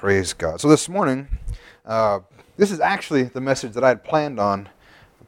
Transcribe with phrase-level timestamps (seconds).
[0.00, 0.62] Praise God.
[0.62, 1.28] So this morning,
[1.84, 2.20] uh,
[2.56, 4.70] this is actually the message that I had planned on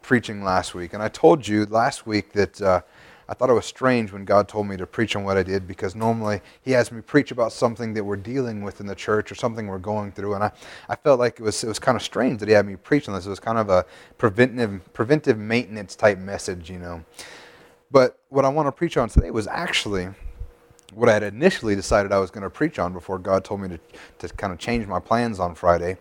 [0.01, 0.95] preaching last week.
[0.95, 2.81] And I told you last week that uh,
[3.29, 5.69] I thought it was strange when God told me to preach on what I did
[5.69, 9.31] because normally He has me preach about something that we're dealing with in the church
[9.31, 10.37] or something we're going through.
[10.37, 10.53] And I,
[10.89, 13.11] I felt like it was, it was kind of strange that He had me preach
[13.11, 13.27] on this.
[13.27, 13.85] It was kind of a
[14.17, 17.05] preventive, preventive maintenance type message, you know.
[17.91, 20.09] But what I want to preach on today was actually
[20.95, 23.69] what I had initially decided I was going to preach on before God told me
[23.69, 23.81] to,
[24.19, 25.97] to kind of change my plans on Friday.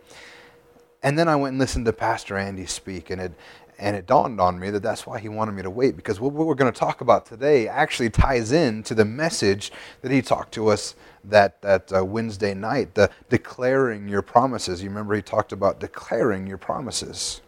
[1.04, 3.32] And then I went and listened to Pastor Andy speak, and it,
[3.80, 6.34] and it dawned on me that that's why he wanted me to wait, because what
[6.34, 10.54] we're going to talk about today actually ties in to the message that he talked
[10.54, 14.84] to us that, that uh, Wednesday night, the declaring your promises.
[14.84, 17.42] You remember he talked about declaring your promises.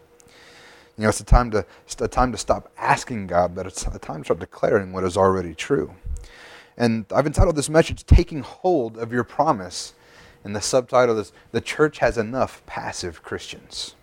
[0.98, 3.86] You know, it's a time to, it's a time to stop asking God, but it's
[3.86, 5.94] a time to start declaring what is already true.
[6.78, 9.94] And I've entitled this message, Taking Hold of Your Promise.
[10.44, 13.96] And the subtitle is The Church Has Enough Passive Christians.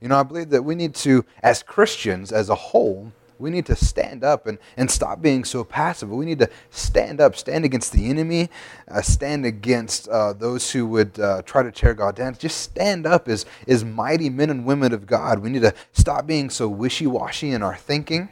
[0.00, 3.66] You know, I believe that we need to, as Christians as a whole, we need
[3.66, 6.10] to stand up and, and stop being so passive.
[6.10, 8.48] We need to stand up, stand against the enemy,
[8.88, 12.36] uh, stand against uh, those who would uh, try to tear God down.
[12.38, 15.40] Just stand up as, as mighty men and women of God.
[15.40, 18.30] We need to stop being so wishy washy in our thinking.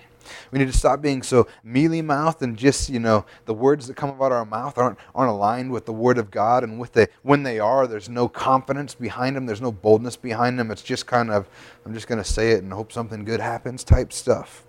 [0.50, 3.96] We need to stop being so mealy mouthed and just, you know, the words that
[3.96, 6.64] come out of our mouth aren't, aren't aligned with the Word of God.
[6.64, 10.58] And with the, when they are, there's no confidence behind them, there's no boldness behind
[10.58, 10.70] them.
[10.70, 11.48] It's just kind of,
[11.84, 14.64] I'm just going to say it and hope something good happens type stuff.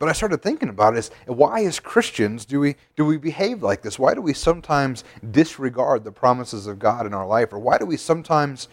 [0.00, 3.62] But I started thinking about it is why as Christians do we do we behave
[3.62, 3.98] like this?
[3.98, 7.52] Why do we sometimes disregard the promises of God in our life?
[7.52, 8.68] Or why do we sometimes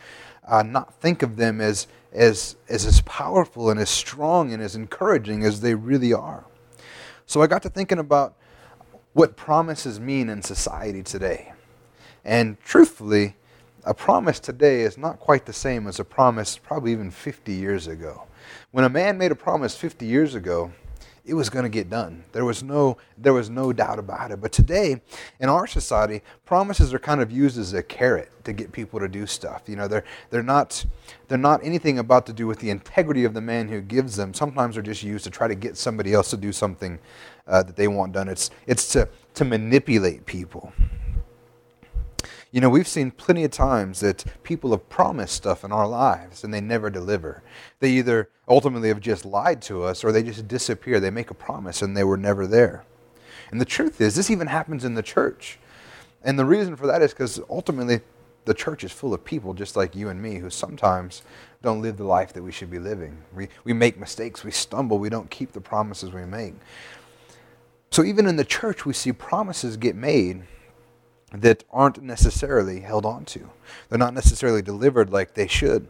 [0.48, 4.76] uh, not think of them as, as, as as powerful and as strong and as
[4.76, 6.46] encouraging as they really are.
[7.26, 8.36] So I got to thinking about
[9.14, 11.54] what promises mean in society today.
[12.24, 13.36] And truthfully,
[13.84, 17.88] a promise today is not quite the same as a promise probably even 50 years
[17.88, 18.24] ago.
[18.72, 20.72] When a man made a promise 50 years ago,
[21.28, 22.24] it was going to get done.
[22.32, 24.40] There was no there was no doubt about it.
[24.40, 25.02] But today,
[25.40, 29.10] in our society, promises are kind of used as a carrot to get people to
[29.10, 29.64] do stuff.
[29.68, 30.86] You know, they're they're not
[31.28, 34.34] they're not anything about to do with the integrity of the man who gives them.
[34.34, 36.98] Sometimes they're just used to try to get somebody else to do something
[37.46, 38.30] uh, that they want done.
[38.30, 40.72] It's it's to to manipulate people.
[42.52, 46.44] You know, we've seen plenty of times that people have promised stuff in our lives
[46.44, 47.44] and they never deliver.
[47.80, 51.00] They either ultimately have just lied to us or they just disappear.
[51.00, 52.86] They make a promise and they were never there.
[53.52, 55.60] And the truth is, this even happens in the church.
[56.24, 58.00] And the reason for that is because ultimately
[58.46, 61.24] the church is full of people just like you and me who sometimes
[61.62, 63.18] don't live the life that we should be living.
[63.36, 66.54] We, we make mistakes, we stumble, we don't keep the promises we make.
[67.92, 70.44] So even in the church, we see promises get made
[71.32, 73.50] that aren't necessarily held on to.
[73.90, 75.88] They're not necessarily delivered like they should.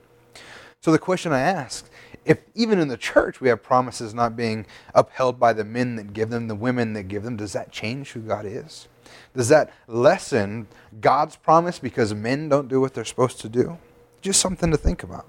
[0.82, 1.90] So the question I ask,
[2.26, 6.14] if even in the church we have promises not being upheld by the men that
[6.14, 8.88] give them, the women that give them, does that change who God is?
[9.36, 10.68] Does that lessen
[11.00, 13.78] God's promise because men don't do what they're supposed to do?
[14.22, 15.28] Just something to think about.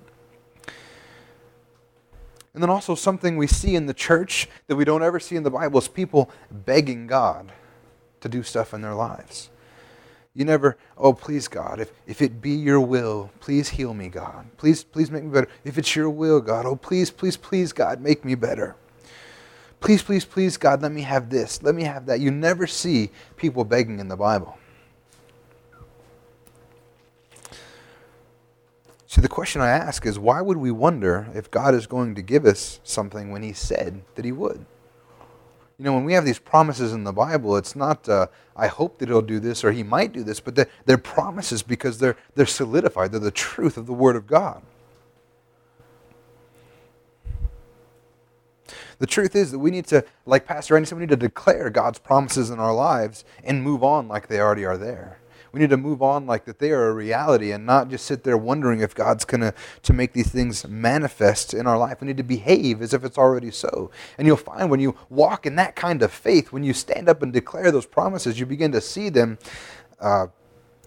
[2.54, 5.44] And then also something we see in the church that we don't ever see in
[5.44, 7.52] the Bible is people begging God
[8.20, 9.50] to do stuff in their lives.
[10.38, 14.46] You never, oh, please, God, if, if it be your will, please heal me, God.
[14.56, 15.48] Please, please make me better.
[15.64, 18.76] If it's your will, God, oh, please, please, please, God, make me better.
[19.80, 21.60] Please, please, please, God, let me have this.
[21.64, 22.20] Let me have that.
[22.20, 24.56] You never see people begging in the Bible.
[29.08, 32.22] So the question I ask is why would we wonder if God is going to
[32.22, 34.64] give us something when He said that He would?
[35.78, 38.98] You know, when we have these promises in the Bible, it's not, uh, I hope
[38.98, 42.16] that he'll do this or he might do this, but they're, they're promises because they're,
[42.34, 43.12] they're solidified.
[43.12, 44.62] They're the truth of the Word of God.
[48.98, 51.70] The truth is that we need to, like Pastor Andy said, we need to declare
[51.70, 55.20] God's promises in our lives and move on like they already are there.
[55.58, 58.22] We need to move on like that they are a reality and not just sit
[58.22, 59.52] there wondering if God's going to
[59.82, 62.00] to make these things manifest in our life.
[62.00, 63.90] We need to behave as if it's already so.
[64.18, 67.24] And you'll find when you walk in that kind of faith, when you stand up
[67.24, 69.36] and declare those promises, you begin to see them
[69.98, 70.28] uh,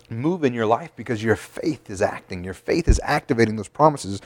[0.10, 2.46] move in your life because your faith is acting.
[2.46, 4.22] Your faith is activating those promises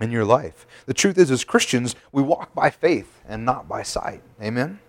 [0.00, 0.66] in your life.
[0.86, 4.22] The truth is, as Christians, we walk by faith and not by sight.
[4.42, 4.80] Amen?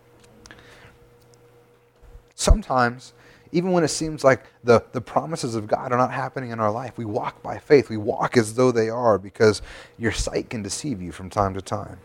[2.33, 3.13] Sometimes
[3.53, 6.71] even when it seems like the, the promises of God are not happening in our
[6.71, 7.87] life, we walk by faith.
[7.87, 9.61] We walk as though they are because
[9.97, 11.99] your sight can deceive you from time to time.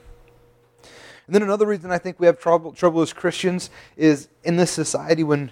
[0.82, 4.70] And then another reason I think we have trouble, trouble as Christians is in this
[4.70, 5.50] society when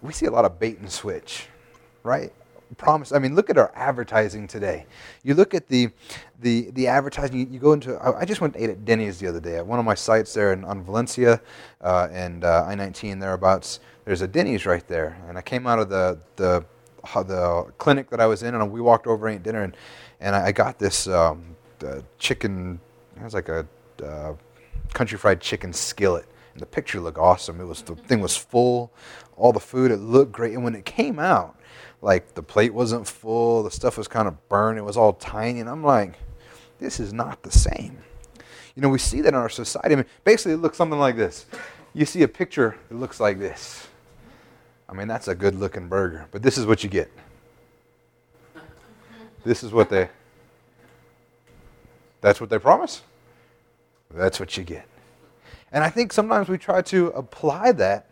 [0.00, 1.48] we see a lot of bait and switch,
[2.02, 2.32] right?
[2.78, 3.12] Promise.
[3.12, 4.86] I mean, look at our advertising today.
[5.22, 5.90] You look at the
[6.40, 7.38] the the advertising.
[7.38, 7.94] You, you go into.
[7.94, 9.94] I, I just went to eat at Denny's the other day at one of my
[9.94, 11.40] sites there in, on Valencia
[11.80, 13.78] uh, and uh, I-19 thereabouts.
[14.06, 16.64] There's a Denny's right there, and I came out of the the
[17.14, 19.76] the clinic that I was in, and we walked over and ate dinner, and
[20.20, 21.56] and I got this um,
[22.18, 22.80] chicken.
[23.16, 23.66] It was like a
[24.02, 24.34] uh,
[24.94, 26.26] country fried chicken skillet.
[26.52, 27.60] And the picture looked awesome.
[27.60, 28.92] It was the thing was full,
[29.36, 29.90] all the food.
[29.90, 30.54] It looked great.
[30.54, 31.58] And when it came out,
[32.00, 34.78] like the plate wasn't full, the stuff was kind of burned.
[34.78, 36.14] It was all tiny, and I'm like,
[36.78, 37.98] this is not the same.
[38.74, 39.94] You know, we see that in our society.
[39.94, 41.46] I mean, basically, it looks something like this.
[41.92, 43.85] You see a picture, it looks like this.
[44.88, 47.10] I mean, that's a good looking burger, but this is what you get.
[49.44, 50.08] This is what they.
[52.20, 53.02] That's what they promise.
[54.10, 54.86] That's what you get.
[55.72, 58.10] And I think sometimes we try to apply that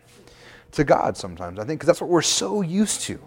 [0.73, 1.59] to God sometimes.
[1.59, 3.19] I think because that's what we're so used to.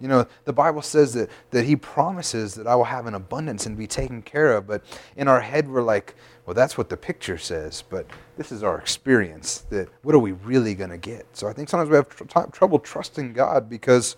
[0.00, 3.66] You know, the Bible says that, that He promises that I will have an abundance
[3.66, 4.66] and be taken care of.
[4.66, 4.82] But
[5.16, 6.14] in our head, we're like,
[6.46, 7.82] well, that's what the picture says.
[7.88, 8.06] But
[8.36, 9.58] this is our experience.
[9.70, 11.26] That what are we really going to get?
[11.36, 14.16] So I think sometimes we have tr- trouble trusting God because,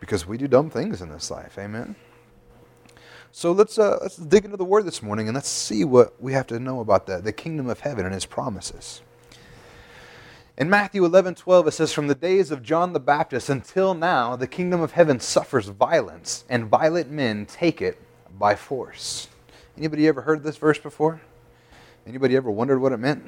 [0.00, 1.58] because we do dumb things in this life.
[1.58, 1.94] Amen.
[3.30, 6.32] So let's, uh, let's dig into the Word this morning and let's see what we
[6.32, 9.02] have to know about the, the kingdom of heaven and His promises.
[10.58, 14.34] In Matthew 11, 12, it says, From the days of John the Baptist until now,
[14.34, 17.96] the kingdom of heaven suffers violence, and violent men take it
[18.36, 19.28] by force.
[19.76, 21.20] Anybody ever heard this verse before?
[22.08, 23.24] Anybody ever wondered what it meant?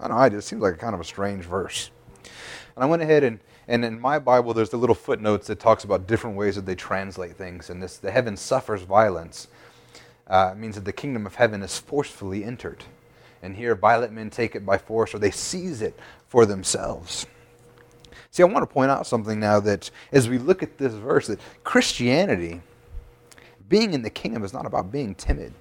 [0.00, 1.92] I don't know, it just seems like a kind of a strange verse.
[2.74, 3.38] And I went ahead and,
[3.68, 6.74] and in my Bible, there's the little footnotes that talks about different ways that they
[6.74, 7.70] translate things.
[7.70, 9.46] And this, the heaven suffers violence,
[10.26, 12.82] uh, means that the kingdom of heaven is forcefully entered.
[13.44, 15.94] And here, violent men take it by force or they seize it
[16.28, 17.26] for themselves.
[18.30, 21.26] See, I want to point out something now that as we look at this verse,
[21.26, 22.62] that Christianity,
[23.68, 25.52] being in the kingdom, is not about being timid.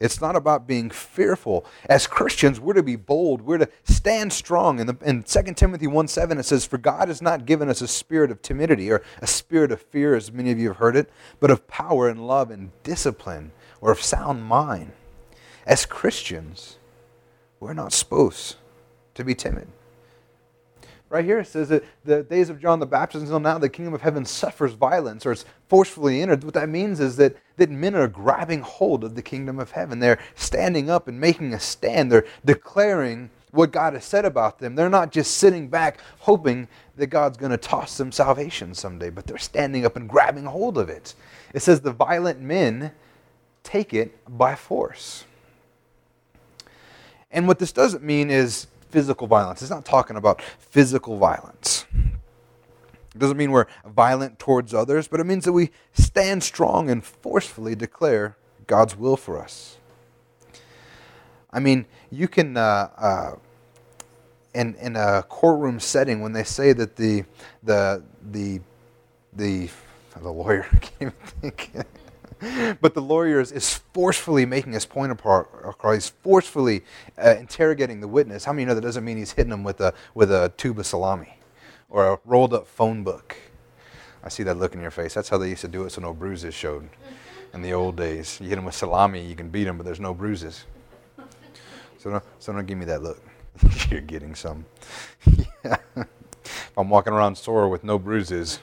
[0.00, 1.64] It's not about being fearful.
[1.88, 3.42] As Christians, we're to be bold.
[3.42, 4.80] We're to stand strong.
[4.80, 7.80] In, the, in 2 Timothy 1 7, it says, For God has not given us
[7.80, 10.96] a spirit of timidity or a spirit of fear, as many of you have heard
[10.96, 11.08] it,
[11.38, 14.90] but of power and love and discipline or of sound mind.
[15.66, 16.78] As Christians,
[17.60, 18.56] we're not supposed
[19.14, 19.68] to be timid.
[21.12, 23.92] Right here it says that the days of John the Baptist until now, the kingdom
[23.92, 26.42] of heaven suffers violence or it's forcefully entered.
[26.42, 29.98] What that means is that, that men are grabbing hold of the kingdom of heaven.
[29.98, 32.10] They're standing up and making a stand.
[32.10, 34.74] They're declaring what God has said about them.
[34.74, 36.66] They're not just sitting back hoping
[36.96, 40.78] that God's going to toss them salvation someday, but they're standing up and grabbing hold
[40.78, 41.14] of it.
[41.52, 42.92] It says the violent men
[43.62, 45.26] take it by force.
[47.32, 49.62] And what this doesn't mean is physical violence.
[49.62, 51.86] It's not talking about physical violence.
[51.94, 57.02] It doesn't mean we're violent towards others, but it means that we stand strong and
[57.04, 58.36] forcefully declare
[58.66, 59.78] God's will for us.
[61.50, 63.32] I mean, you can, uh, uh,
[64.54, 67.24] in, in a courtroom setting, when they say that the,
[67.62, 68.60] the, the,
[69.34, 69.68] the,
[70.20, 71.12] the lawyer, can't even
[71.52, 71.72] think
[72.80, 76.08] but the lawyer is, forcefully making his point apart, across.
[76.08, 76.82] Forcefully
[77.22, 78.44] uh, interrogating the witness.
[78.44, 80.86] How many know that doesn't mean he's hitting him with a, with a tube of
[80.86, 81.38] salami
[81.88, 83.36] or a rolled up phone book?
[84.24, 85.14] I see that look in your face.
[85.14, 86.88] That's how they used to do it so no bruises showed
[87.52, 88.38] in the old days.
[88.40, 90.64] You hit him with salami, you can beat him, but there's no bruises.
[91.98, 93.22] So don't, so don't give me that look.
[93.90, 94.64] You're getting some.
[95.64, 95.76] yeah.
[96.44, 98.58] If I'm walking around sore with no bruises,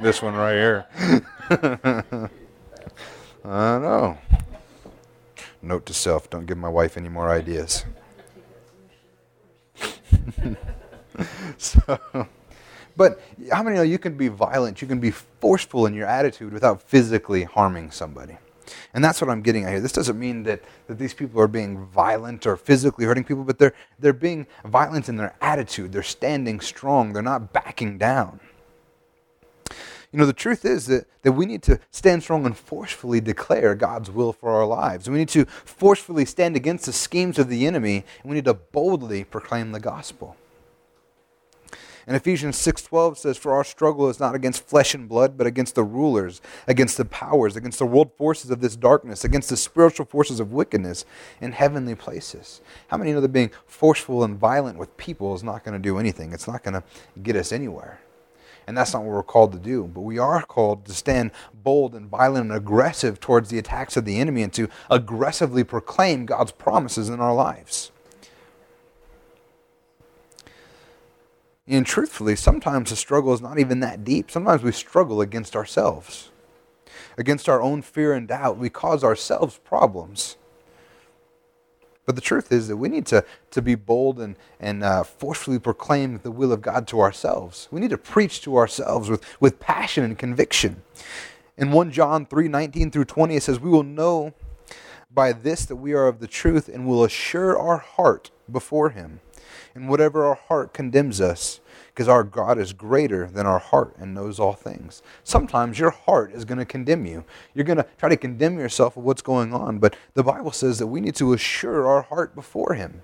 [0.00, 2.30] this one right here.
[3.48, 4.18] I know.
[5.62, 7.86] Note to self don't give my wife any more ideas.
[11.56, 11.98] so,
[12.96, 16.52] but how many know you can be violent, you can be forceful in your attitude
[16.52, 18.36] without physically harming somebody?
[18.92, 19.80] And that's what I'm getting at here.
[19.80, 23.58] This doesn't mean that, that these people are being violent or physically hurting people, but
[23.58, 25.92] they're, they're being violent in their attitude.
[25.92, 28.40] They're standing strong, they're not backing down.
[30.12, 33.74] You know, the truth is that, that we need to stand strong and forcefully declare
[33.74, 35.08] God's will for our lives.
[35.08, 38.54] We need to forcefully stand against the schemes of the enemy, and we need to
[38.54, 40.36] boldly proclaim the gospel.
[42.06, 45.74] And Ephesians 6:12 says for our struggle is not against flesh and blood but against
[45.74, 50.06] the rulers, against the powers, against the world forces of this darkness, against the spiritual
[50.06, 51.04] forces of wickedness
[51.38, 52.62] in heavenly places.
[52.86, 55.98] How many know that being forceful and violent with people is not going to do
[55.98, 56.32] anything?
[56.32, 56.82] It's not going to
[57.22, 57.98] get us anywhere.
[58.68, 59.84] And that's not what we're called to do.
[59.84, 64.04] But we are called to stand bold and violent and aggressive towards the attacks of
[64.04, 67.90] the enemy and to aggressively proclaim God's promises in our lives.
[71.66, 74.30] And truthfully, sometimes the struggle is not even that deep.
[74.30, 76.30] Sometimes we struggle against ourselves,
[77.16, 78.58] against our own fear and doubt.
[78.58, 80.36] We cause ourselves problems.
[82.08, 85.58] But the truth is that we need to, to be bold and, and uh, forcefully
[85.58, 87.68] proclaim the will of God to ourselves.
[87.70, 90.80] We need to preach to ourselves with, with passion and conviction.
[91.58, 94.32] In 1 John 3 19 through 20, it says, We will know
[95.10, 99.20] by this that we are of the truth and will assure our heart before Him.
[99.74, 101.60] And whatever our heart condemns us,
[101.98, 105.02] because our God is greater than our heart and knows all things.
[105.24, 107.24] Sometimes your heart is going to condemn you.
[107.54, 110.78] You're going to try to condemn yourself of what's going on, but the Bible says
[110.78, 113.00] that we need to assure our heart before Him.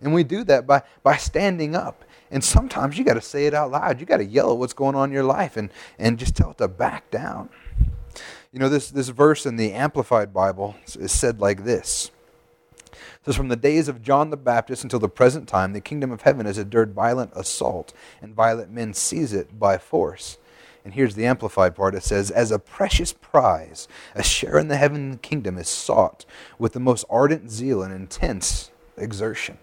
[0.00, 2.04] And we do that by, by standing up.
[2.30, 3.98] And sometimes you got to say it out loud.
[3.98, 5.68] You got to yell at what's going on in your life and,
[5.98, 7.48] and just tell it to back down.
[8.52, 12.12] You know, this, this verse in the Amplified Bible is said like this
[13.24, 16.22] says, From the days of John the Baptist until the present time, the kingdom of
[16.22, 20.38] heaven has endured violent assault, and violent men seize it by force.
[20.84, 21.94] And here's the amplified part.
[21.94, 26.26] It says, As a precious prize, a share in the heavenly kingdom is sought
[26.58, 29.58] with the most ardent zeal and intense exertion.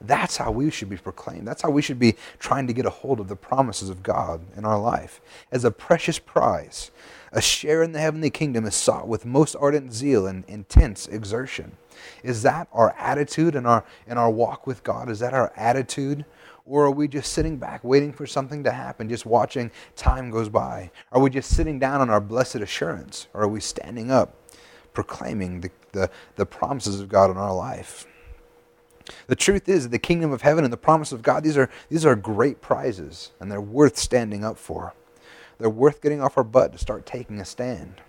[0.00, 1.46] That's how we should be proclaimed.
[1.46, 4.40] That's how we should be trying to get a hold of the promises of God
[4.56, 5.20] in our life.
[5.52, 6.90] As a precious prize,
[7.32, 11.76] a share in the heavenly kingdom is sought with most ardent zeal and intense exertion.
[12.22, 15.08] Is that our attitude in our, in our walk with God?
[15.08, 16.24] Is that our attitude?
[16.66, 20.48] Or are we just sitting back waiting for something to happen, just watching time goes
[20.48, 20.90] by?
[21.12, 23.26] Are we just sitting down on our blessed assurance?
[23.34, 24.36] Or are we standing up,
[24.92, 28.06] proclaiming the, the, the promises of God in our life?
[29.26, 32.06] The truth is the kingdom of heaven and the promise of God, these are, these
[32.06, 34.94] are great prizes, and they're worth standing up for.
[35.60, 38.00] They're worth getting off our butt to start taking a stand.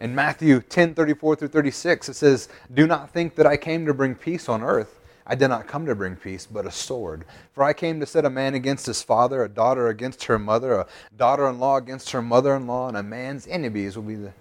[0.00, 3.94] In Matthew 10 34 through 36, it says, Do not think that I came to
[3.94, 4.98] bring peace on earth.
[5.26, 7.26] I did not come to bring peace, but a sword.
[7.52, 10.74] For I came to set a man against his father, a daughter against her mother,
[10.74, 10.86] a
[11.16, 14.32] daughter in law against her mother in law, and a man's enemies will be the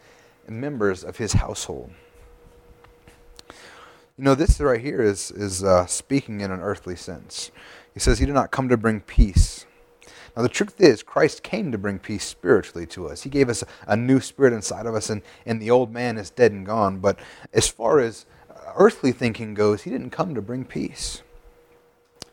[0.47, 1.91] members of his household.
[4.17, 7.51] You know, this right here is, is uh, speaking in an earthly sense.
[7.93, 9.65] He says he did not come to bring peace,
[10.35, 13.23] now, the truth is, Christ came to bring peace spiritually to us.
[13.23, 16.29] He gave us a new spirit inside of us, and, and the old man is
[16.29, 16.99] dead and gone.
[16.99, 17.19] But
[17.53, 18.25] as far as
[18.77, 21.21] earthly thinking goes, he didn't come to bring peace.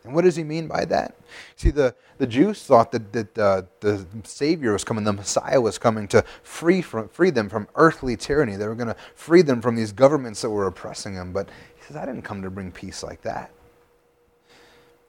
[0.05, 1.15] And what does he mean by that?
[1.57, 5.77] See, the, the Jews thought that, that uh, the Savior was coming, the Messiah was
[5.77, 8.55] coming to free, from, free them from earthly tyranny.
[8.55, 11.33] They were going to free them from these governments that were oppressing them.
[11.33, 13.51] But he says, I didn't come to bring peace like that.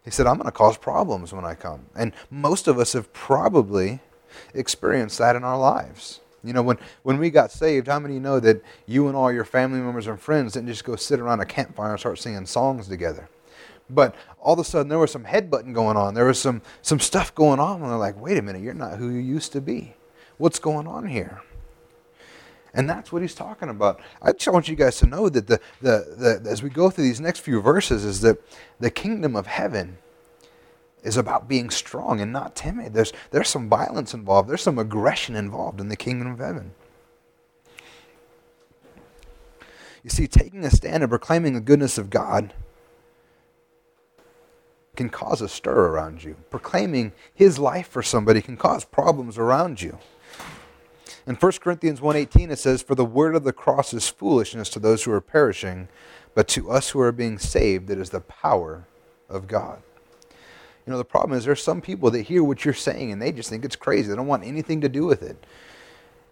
[0.04, 1.86] He said, I'm going to cause problems when I come.
[1.94, 4.00] And most of us have probably
[4.54, 6.20] experienced that in our lives.
[6.42, 9.44] You know, when, when we got saved, how many know that you and all your
[9.44, 12.88] family members and friends didn't just go sit around a campfire and start singing songs
[12.88, 13.28] together?
[13.90, 16.14] But all of a sudden, there was some headbutting going on.
[16.14, 18.98] There was some, some stuff going on, and they're like, wait a minute, you're not
[18.98, 19.94] who you used to be.
[20.38, 21.42] What's going on here?
[22.72, 24.00] And that's what he's talking about.
[24.22, 27.04] I just want you guys to know that the, the, the, as we go through
[27.04, 28.38] these next few verses, is that
[28.78, 29.98] the kingdom of heaven
[31.02, 32.94] is about being strong and not timid.
[32.94, 36.72] There's, there's some violence involved, there's some aggression involved in the kingdom of heaven.
[40.02, 42.54] You see, taking a stand and proclaiming the goodness of God
[44.96, 46.36] can cause a stir around you.
[46.50, 49.98] Proclaiming his life for somebody can cause problems around you.
[51.26, 54.78] In 1 Corinthians 1:18 it says for the word of the cross is foolishness to
[54.78, 55.88] those who are perishing
[56.34, 58.86] but to us who are being saved it is the power
[59.28, 59.82] of God.
[60.86, 63.32] You know the problem is there's some people that hear what you're saying and they
[63.32, 64.08] just think it's crazy.
[64.08, 65.44] They don't want anything to do with it.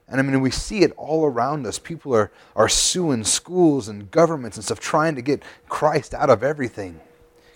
[0.08, 1.78] And I mean, we see it all around us.
[1.78, 6.42] People are, are suing schools and governments and stuff, trying to get Christ out of
[6.42, 7.00] everything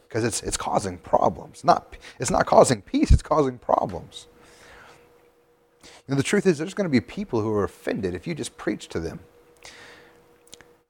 [0.06, 1.64] because it's, it's causing problems.
[1.64, 4.26] Not, it's not causing peace, it's causing problems.
[6.12, 8.58] And the truth is, there's going to be people who are offended if you just
[8.58, 9.20] preach to them.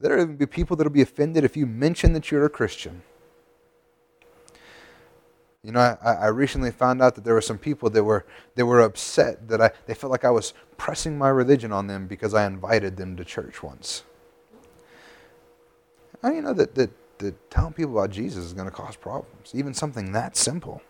[0.01, 3.03] There will be people that will be offended if you mention that you're a Christian.
[5.63, 8.27] You know, I, I recently found out that there were some people that were
[8.57, 12.09] that were upset that I they felt like I was pressing my religion on them
[12.09, 14.03] because I invited them to church once.
[16.25, 19.53] Do you know that, that, that telling people about Jesus is going to cause problems?
[19.55, 20.83] Even something that simple.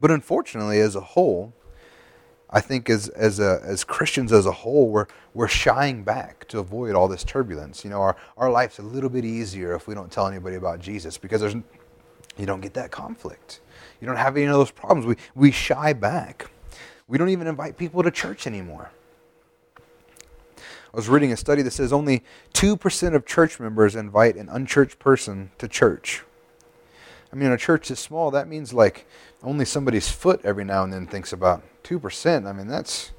[0.00, 1.52] But unfortunately, as a whole,
[2.48, 6.58] I think as as a, as Christians as a whole, we're we're shying back to
[6.60, 7.84] avoid all this turbulence.
[7.84, 10.80] You know, our our life's a little bit easier if we don't tell anybody about
[10.80, 11.56] Jesus because there's
[12.36, 13.60] you don't get that conflict.
[14.00, 15.06] You don't have any of those problems.
[15.06, 16.50] We we shy back.
[17.08, 18.90] We don't even invite people to church anymore.
[19.76, 22.24] I was reading a study that says only
[22.54, 26.24] 2% of church members invite an unchurched person to church.
[27.32, 28.30] I mean, a church is small.
[28.30, 29.06] That means like
[29.42, 32.46] only somebody's foot every now and then thinks about 2%.
[32.46, 33.10] I mean, that's,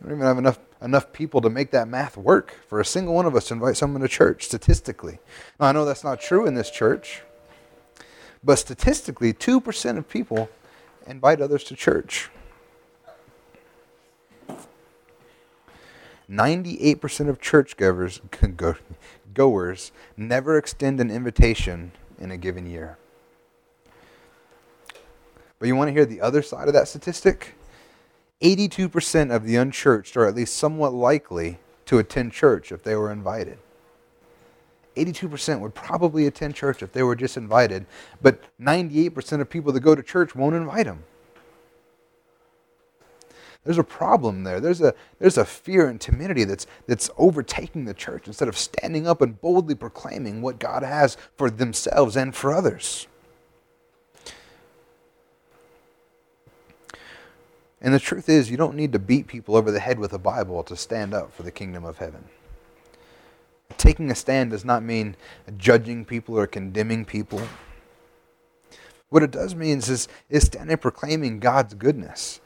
[0.00, 3.14] I don't even have enough, enough people to make that math work for a single
[3.14, 5.18] one of us to invite someone to church, statistically.
[5.60, 7.22] Now, I know that's not true in this church,
[8.42, 10.48] but statistically, 2% of people
[11.06, 12.30] invite others to church.
[16.28, 18.20] 98% of churchgoers
[19.34, 22.98] goers never extend an invitation in a given year.
[25.58, 27.54] But you want to hear the other side of that statistic?
[28.42, 33.10] 82% of the unchurched are at least somewhat likely to attend church if they were
[33.10, 33.58] invited.
[34.96, 37.86] 82% would probably attend church if they were just invited,
[38.22, 41.04] but 98% of people that go to church won't invite them.
[43.64, 44.60] There's a problem there.
[44.60, 49.06] There's a, there's a fear and timidity that's, that's overtaking the church instead of standing
[49.06, 53.06] up and boldly proclaiming what God has for themselves and for others.
[57.80, 60.18] And the truth is, you don't need to beat people over the head with a
[60.18, 62.24] Bible to stand up for the kingdom of heaven.
[63.78, 65.16] Taking a stand does not mean
[65.56, 67.42] judging people or condemning people.
[69.08, 72.40] What it does mean is, is standing proclaiming God's goodness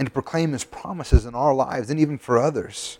[0.00, 2.98] and to proclaim his promises in our lives and even for others.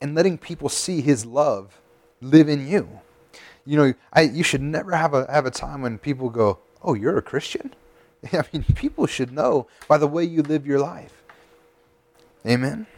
[0.00, 1.80] And letting people see his love
[2.20, 2.88] live in you.
[3.64, 6.94] You know, I, you should never have a, have a time when people go, Oh,
[6.94, 7.72] you're a Christian?
[8.32, 11.22] I mean, people should know by the way you live your life.
[12.44, 12.88] Amen?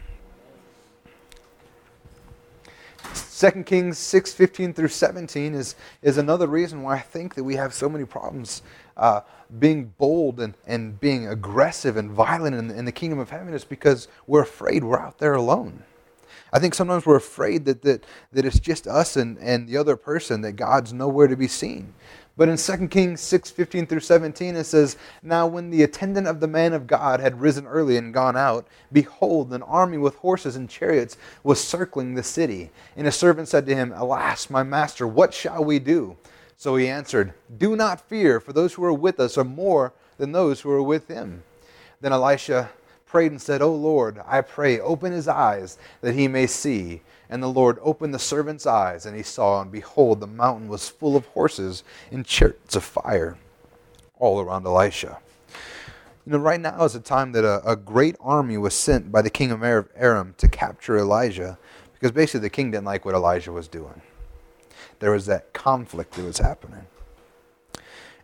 [3.37, 7.57] 2 Kings 6 15 through 17 is, is another reason why I think that we
[7.57, 8.63] have so many problems
[8.97, 9.21] uh,
[9.59, 13.63] being bold and, and being aggressive and violent in, in the kingdom of heaven is
[13.63, 15.83] because we're afraid we're out there alone.
[16.51, 19.95] I think sometimes we're afraid that, that, that it's just us and, and the other
[19.95, 21.93] person, that God's nowhere to be seen.
[22.35, 26.39] But in 2 Kings 6 15 through 17, it says, Now when the attendant of
[26.39, 30.55] the man of God had risen early and gone out, behold, an army with horses
[30.55, 32.71] and chariots was circling the city.
[32.95, 36.17] And a servant said to him, Alas, my master, what shall we do?
[36.63, 40.31] So he answered, Do not fear, for those who are with us are more than
[40.31, 41.43] those who are with him.
[41.99, 42.69] Then Elisha
[43.05, 47.01] prayed and said, O Lord, I pray, open his eyes that he may see.
[47.29, 50.87] And the Lord opened the servant's eyes, and he saw, and behold, the mountain was
[50.87, 53.35] full of horses and chariots of fire
[54.17, 55.19] all around Elisha.
[56.25, 59.21] You know, right now is a time that a, a great army was sent by
[59.21, 61.57] the king of Aram to capture Elijah,
[61.91, 64.01] because basically the king didn't like what Elijah was doing.
[64.99, 66.87] There was that conflict that was happening.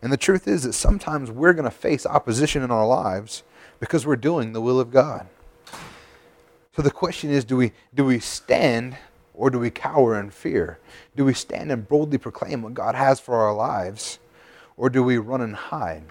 [0.02, 3.42] And the truth is that sometimes we're going to face opposition in our lives
[3.80, 5.26] because we're doing the will of God.
[6.74, 8.96] So the question is do we, do we stand
[9.34, 10.78] or do we cower in fear?
[11.16, 14.18] Do we stand and boldly proclaim what God has for our lives
[14.76, 16.04] or do we run and hide?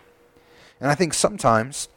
[0.79, 1.89] And I think sometimes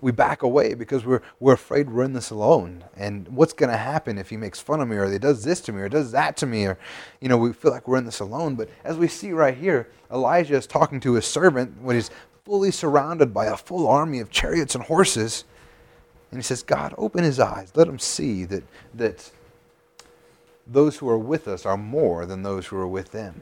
[0.00, 2.84] we back away because we're, we're afraid we're in this alone.
[2.96, 5.60] And what's going to happen if he makes fun of me or he does this
[5.62, 6.66] to me or does that to me?
[6.66, 6.78] Or,
[7.20, 8.54] you know, we feel like we're in this alone.
[8.54, 12.10] But as we see right here, Elijah is talking to his servant when he's
[12.44, 15.44] fully surrounded by a full army of chariots and horses.
[16.30, 17.72] And he says, God, open his eyes.
[17.74, 19.30] Let him see that, that
[20.66, 23.40] those who are with us are more than those who are with them.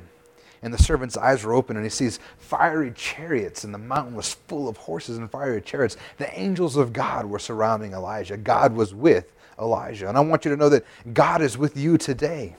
[0.63, 4.35] And the servant's eyes were open, and he sees fiery chariots, and the mountain was
[4.49, 5.97] full of horses and fiery chariots.
[6.19, 8.37] The angels of God were surrounding Elijah.
[8.37, 10.09] God was with Elijah.
[10.09, 12.57] And I want you to know that God is with you today.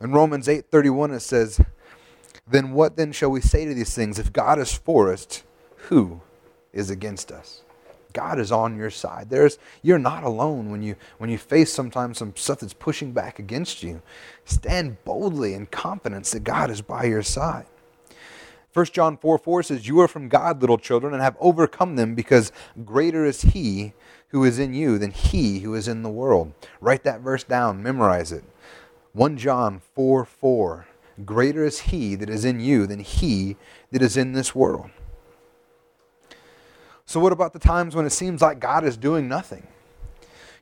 [0.00, 1.60] In Romans 8:31 it says,
[2.46, 4.18] "Then what then shall we say to these things?
[4.18, 5.42] If God is for us,
[5.88, 6.20] who
[6.72, 7.62] is against us?"
[8.12, 9.30] God is on your side.
[9.30, 13.38] There's you're not alone when you when you face sometimes some stuff that's pushing back
[13.38, 14.02] against you.
[14.44, 17.66] Stand boldly in confidence that God is by your side.
[18.74, 22.14] 1 John 4 4 says, You are from God, little children, and have overcome them,
[22.14, 22.52] because
[22.84, 23.92] greater is he
[24.28, 26.52] who is in you than he who is in the world.
[26.80, 28.44] Write that verse down, memorize it.
[29.12, 30.86] 1 John 4 4.
[31.24, 33.56] Greater is he that is in you than he
[33.90, 34.90] that is in this world.
[37.08, 39.66] So, what about the times when it seems like God is doing nothing?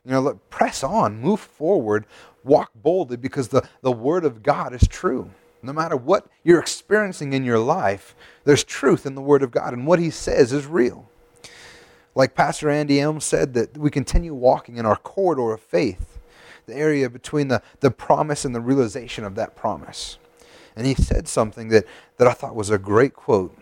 [0.05, 2.05] You know, look, press on, move forward,
[2.41, 5.29] walk boldly because the, the Word of God is true.
[5.61, 9.73] No matter what you're experiencing in your life, there's truth in the Word of God,
[9.73, 11.09] and what He says is real.
[12.15, 16.17] Like Pastor Andy Elm said, that we continue walking in our corridor of faith,
[16.65, 20.17] the area between the, the promise and the realization of that promise.
[20.77, 21.83] And he said something that,
[22.15, 23.53] that I thought was a great quote.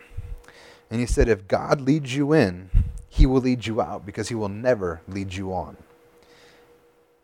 [0.90, 2.70] And he said, If God leads you in,
[3.10, 5.78] he will lead you out because he will never lead you on.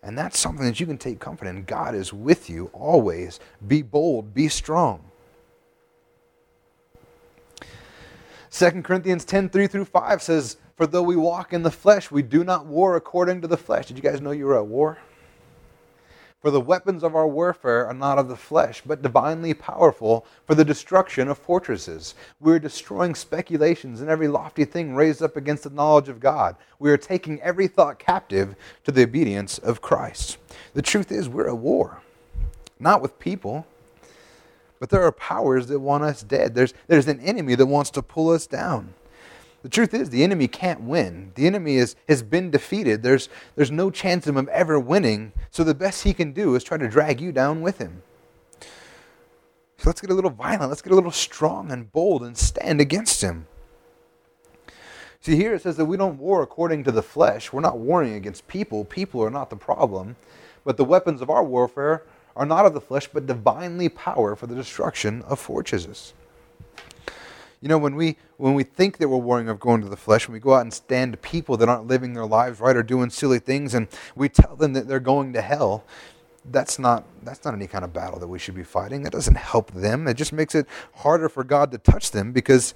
[0.03, 1.63] And that's something that you can take comfort in.
[1.63, 3.39] God is with you always.
[3.65, 5.03] Be bold, be strong.
[8.51, 12.21] 2 Corinthians 10 3 through 5 says, For though we walk in the flesh, we
[12.21, 13.87] do not war according to the flesh.
[13.87, 14.97] Did you guys know you were at war?
[16.41, 20.55] For the weapons of our warfare are not of the flesh, but divinely powerful for
[20.55, 22.15] the destruction of fortresses.
[22.39, 26.55] We are destroying speculations and every lofty thing raised up against the knowledge of God.
[26.79, 30.39] We are taking every thought captive to the obedience of Christ.
[30.73, 32.01] The truth is, we're at war,
[32.79, 33.67] not with people,
[34.79, 36.55] but there are powers that want us dead.
[36.55, 38.95] There's, there's an enemy that wants to pull us down.
[39.63, 41.31] The truth is, the enemy can't win.
[41.35, 43.03] The enemy is, has been defeated.
[43.03, 45.33] There's, there's no chance of him ever winning.
[45.51, 48.01] So the best he can do is try to drag you down with him.
[49.77, 50.69] So let's get a little violent.
[50.69, 53.47] Let's get a little strong and bold and stand against him.
[55.21, 57.53] See, here it says that we don't war according to the flesh.
[57.53, 58.85] We're not warring against people.
[58.85, 60.15] People are not the problem.
[60.63, 62.03] But the weapons of our warfare
[62.35, 66.13] are not of the flesh, but divinely power for the destruction of fortresses.
[67.61, 70.27] You know, when we when we think that we're warring of going to the flesh,
[70.27, 73.11] when we go out and stand people that aren't living their lives right or doing
[73.11, 75.83] silly things, and we tell them that they're going to hell,
[76.43, 79.03] that's not that's not any kind of battle that we should be fighting.
[79.03, 80.07] That doesn't help them.
[80.07, 82.73] It just makes it harder for God to touch them because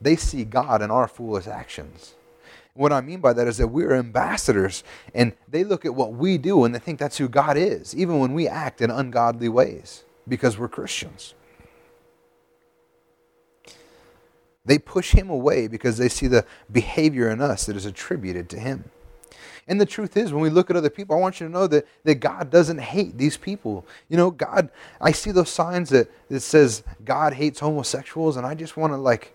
[0.00, 2.14] they see God in our foolish actions.
[2.74, 6.38] What I mean by that is that we're ambassadors, and they look at what we
[6.38, 10.04] do and they think that's who God is, even when we act in ungodly ways
[10.28, 11.34] because we're Christians.
[14.68, 18.60] They push him away because they see the behavior in us that is attributed to
[18.60, 18.90] him.
[19.66, 21.66] And the truth is, when we look at other people, I want you to know
[21.68, 23.86] that, that God doesn't hate these people.
[24.10, 24.68] You know, God,
[25.00, 28.98] I see those signs that, that says God hates homosexuals, and I just want to
[28.98, 29.34] like,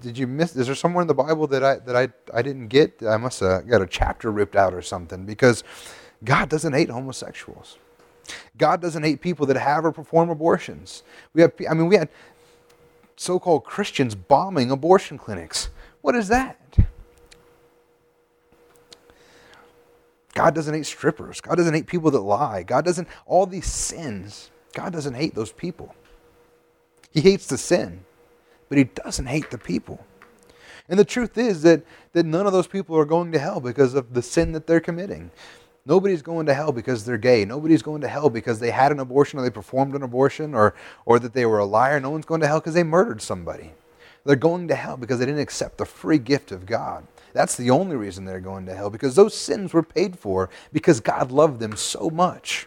[0.00, 2.66] did you miss, is there somewhere in the Bible that I, that I, I didn't
[2.66, 3.00] get?
[3.06, 5.62] I must have got a chapter ripped out or something because
[6.24, 7.78] God doesn't hate homosexuals.
[8.56, 11.04] God doesn't hate people that have or perform abortions.
[11.32, 12.08] We have, I mean, we had
[13.16, 15.70] so called Christians bombing abortion clinics.
[16.00, 16.60] What is that?
[20.34, 21.40] God doesn't hate strippers.
[21.40, 22.64] God doesn't hate people that lie.
[22.64, 25.94] God doesn't, all these sins, God doesn't hate those people.
[27.12, 28.04] He hates the sin,
[28.68, 30.04] but He doesn't hate the people.
[30.88, 33.94] And the truth is that, that none of those people are going to hell because
[33.94, 35.30] of the sin that they're committing.
[35.86, 37.44] Nobody's going to hell because they're gay.
[37.44, 40.74] Nobody's going to hell because they had an abortion or they performed an abortion or,
[41.04, 42.00] or that they were a liar.
[42.00, 43.72] No one's going to hell because they murdered somebody.
[44.24, 47.06] They're going to hell because they didn't accept the free gift of God.
[47.34, 51.00] That's the only reason they're going to hell because those sins were paid for because
[51.00, 52.66] God loved them so much.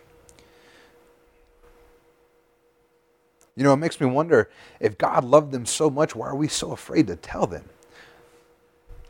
[3.55, 6.47] You know, it makes me wonder if God loved them so much, why are we
[6.47, 7.63] so afraid to tell them?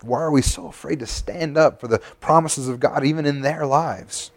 [0.01, 3.41] Why are we so afraid to stand up for the promises of God even in
[3.41, 4.31] their lives?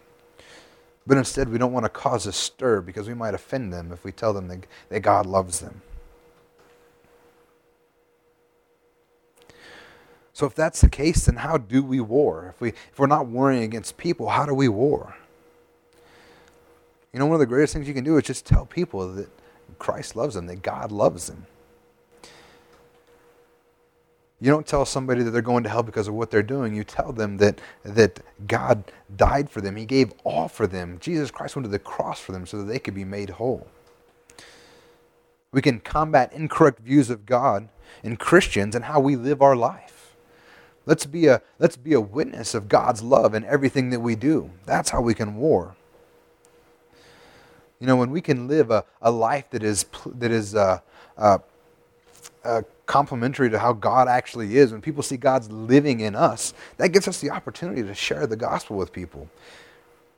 [1.05, 4.03] But instead, we don't want to cause a stir because we might offend them if
[4.03, 5.81] we tell them that, that God loves them.
[10.33, 12.53] So, if that's the case, then how do we war?
[12.55, 15.15] If, we, if we're not warring against people, how do we war?
[17.13, 19.29] You know, one of the greatest things you can do is just tell people that
[19.79, 21.45] Christ loves them, that God loves them.
[24.41, 26.73] You don't tell somebody that they're going to hell because of what they're doing.
[26.73, 28.83] You tell them that, that God
[29.15, 29.75] died for them.
[29.75, 30.97] He gave all for them.
[30.99, 33.67] Jesus Christ went to the cross for them so that they could be made whole.
[35.51, 37.69] We can combat incorrect views of God
[38.03, 40.15] and Christians and how we live our life.
[40.87, 44.49] Let's be a, let's be a witness of God's love in everything that we do.
[44.65, 45.75] That's how we can war.
[47.79, 50.79] You know, when we can live a, a life that is, that is uh,
[51.15, 51.39] uh,
[52.43, 56.89] uh, complementary to how God actually is, when people see God's living in us, that
[56.89, 59.29] gives us the opportunity to share the gospel with people.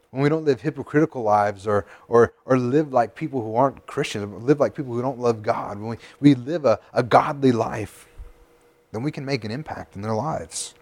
[0.10, 4.44] When we don't live hypocritical lives or, or, or live like people who aren't Christians,
[4.44, 8.08] live like people who don't love God, when we, we live a, a godly life,
[8.92, 10.74] then we can make an impact in their lives.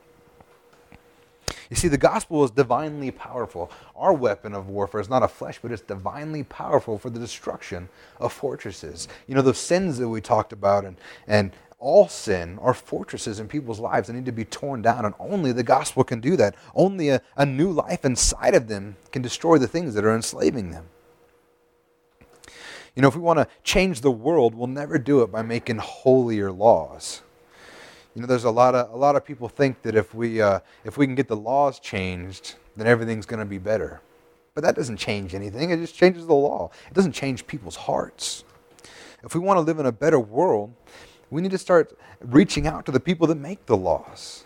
[1.69, 3.69] You see, the gospel is divinely powerful.
[3.97, 7.89] Our weapon of warfare is not of flesh, but it's divinely powerful for the destruction
[8.17, 9.09] of fortresses.
[9.27, 10.95] You know, the sins that we talked about and,
[11.27, 15.15] and all sin are fortresses in people's lives that need to be torn down, and
[15.19, 16.55] only the gospel can do that.
[16.75, 20.71] Only a, a new life inside of them can destroy the things that are enslaving
[20.71, 20.85] them.
[22.95, 25.77] You know, if we want to change the world, we'll never do it by making
[25.77, 27.21] holier laws.
[28.13, 30.59] You know, there's a lot of a lot of people think that if we uh,
[30.83, 34.01] if we can get the laws changed, then everything's going to be better.
[34.53, 35.71] But that doesn't change anything.
[35.71, 36.69] It just changes the law.
[36.87, 38.43] It doesn't change people's hearts.
[39.23, 40.73] If we want to live in a better world,
[41.31, 44.43] we need to start reaching out to the people that make the laws.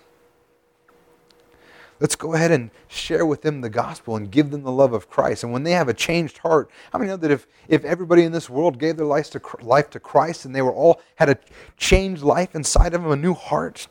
[2.00, 5.10] Let's go ahead and share with them the gospel and give them the love of
[5.10, 5.44] Christ.
[5.44, 8.34] And when they have a changed heart, how many know that if, if everybody in
[8.34, 11.38] this world gave their life to, life to Christ and they were all had a
[11.78, 13.88] changed life inside of them, a new heart,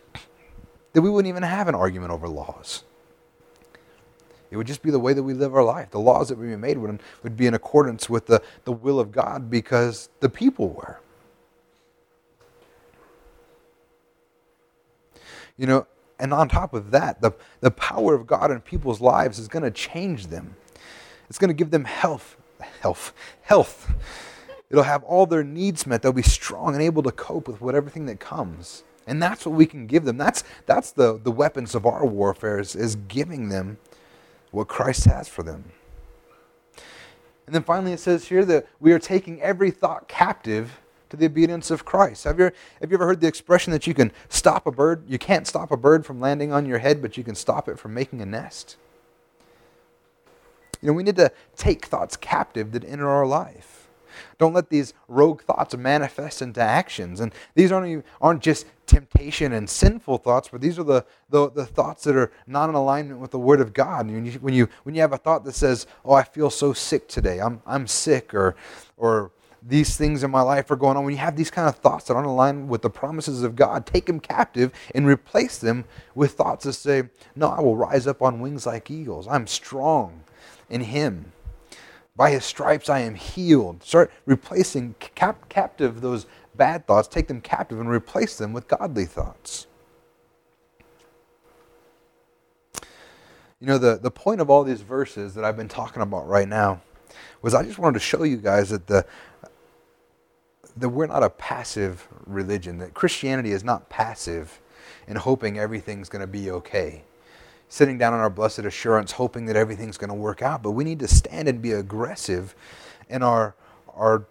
[0.93, 2.85] that we wouldn't even have an argument over laws.
[4.51, 5.91] It would just be the way that we live our life.
[5.91, 9.11] The laws that we made would, would be in accordance with the, the will of
[9.11, 11.01] God because the people were.
[15.57, 15.87] You know,
[16.19, 19.63] and on top of that, the, the power of God in people's lives is going
[19.63, 20.57] to change them.
[21.29, 22.37] It's going to give them health,
[22.81, 23.13] health,
[23.43, 23.93] health.
[24.71, 26.03] It'll have all their needs met.
[26.03, 28.85] They'll be strong and able to cope with whatever thing that comes.
[29.07, 30.17] And that's what we can give them.
[30.17, 33.79] That's, that's the, the weapons of our warfare is, is giving them
[34.51, 35.73] what Christ has for them.
[37.47, 40.81] And then finally it says here that we are taking every thought captive
[41.15, 42.25] to the obedience of Christ.
[42.25, 42.51] Have you,
[42.81, 45.05] have you ever heard the expression that you can stop a bird?
[45.09, 47.79] You can't stop a bird from landing on your head, but you can stop it
[47.79, 48.77] from making a nest?
[50.81, 53.85] You know, we need to take thoughts captive that enter our life.
[54.39, 57.21] Don't let these rogue thoughts manifest into actions.
[57.21, 61.67] And these aren't, aren't just temptation and sinful thoughts, but these are the, the, the
[61.67, 64.07] thoughts that are not in alignment with the Word of God.
[64.07, 66.73] When you, when, you, when you have a thought that says, Oh, I feel so
[66.73, 68.57] sick today, I'm, I'm sick, or,
[68.97, 69.31] or
[69.67, 72.07] these things in my life are going on, when you have these kind of thoughts
[72.07, 76.33] that aren't aligned with the promises of God, take them captive and replace them with
[76.33, 79.27] thoughts that say, No, I will rise up on wings like eagles.
[79.27, 80.25] I'm strong
[80.69, 81.33] in Him.
[82.17, 83.83] By his stripes I am healed.
[83.83, 89.07] Start replacing cap- captive those bad thoughts, take them captive and replace them with godly
[89.07, 89.67] thoughts.
[93.59, 96.47] You know, the, the point of all these verses that I've been talking about right
[96.47, 96.83] now
[97.43, 99.07] was I just wanted to show you guys that the
[100.77, 104.61] that we're not a passive religion, that Christianity is not passive
[105.07, 107.05] in hoping everything's going to be okay
[107.69, 110.63] sitting down on our blessed assurance, hoping that everything's going to work out.
[110.63, 112.55] But we need to stand and be aggressive
[113.09, 113.57] in our,
[113.95, 114.27] our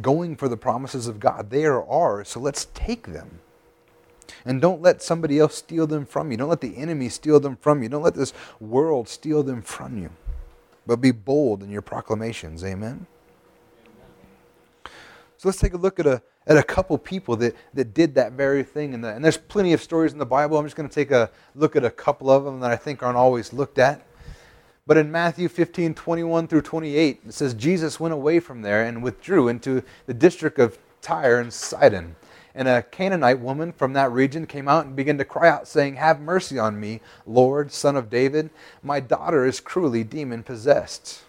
[0.00, 1.50] going for the promises of God.
[1.50, 3.40] They are ours, so let's take them.
[4.44, 6.38] And don't let somebody else steal them from you.
[6.38, 7.90] Don't let the enemy steal them from you.
[7.90, 10.10] Don't let this world steal them from you.
[10.86, 12.64] But be bold in your proclamations.
[12.64, 13.06] Amen.
[15.38, 18.32] So let's take a look at a, at a couple people that, that did that
[18.32, 19.00] very thing.
[19.00, 20.58] The, and there's plenty of stories in the Bible.
[20.58, 23.04] I'm just going to take a look at a couple of them that I think
[23.04, 24.04] aren't always looked at.
[24.84, 29.00] But in Matthew 15, 21 through 28, it says, Jesus went away from there and
[29.00, 32.16] withdrew into the district of Tyre and Sidon.
[32.52, 35.94] And a Canaanite woman from that region came out and began to cry out, saying,
[35.94, 38.50] Have mercy on me, Lord, son of David.
[38.82, 41.22] My daughter is cruelly demon possessed.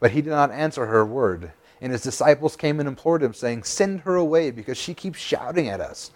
[0.00, 1.52] But he did not answer her word.
[1.80, 5.68] And his disciples came and implored him, saying, Send her away, because she keeps shouting
[5.68, 6.10] at us.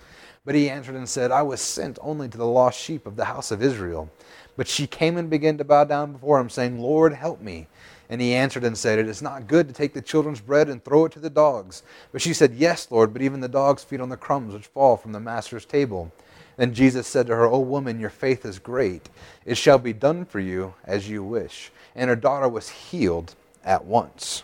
[0.44, 3.26] But he answered and said, I was sent only to the lost sheep of the
[3.26, 4.10] house of Israel.
[4.56, 7.66] But she came and began to bow down before him, saying, Lord, help me.
[8.08, 10.82] And he answered and said, It is not good to take the children's bread and
[10.82, 11.82] throw it to the dogs.
[12.10, 14.96] But she said, Yes, Lord, but even the dogs feed on the crumbs which fall
[14.96, 16.10] from the master's table.
[16.56, 19.08] Then Jesus said to her, O woman, your faith is great.
[19.46, 21.70] It shall be done for you as you wish.
[21.94, 24.42] And her daughter was healed at once.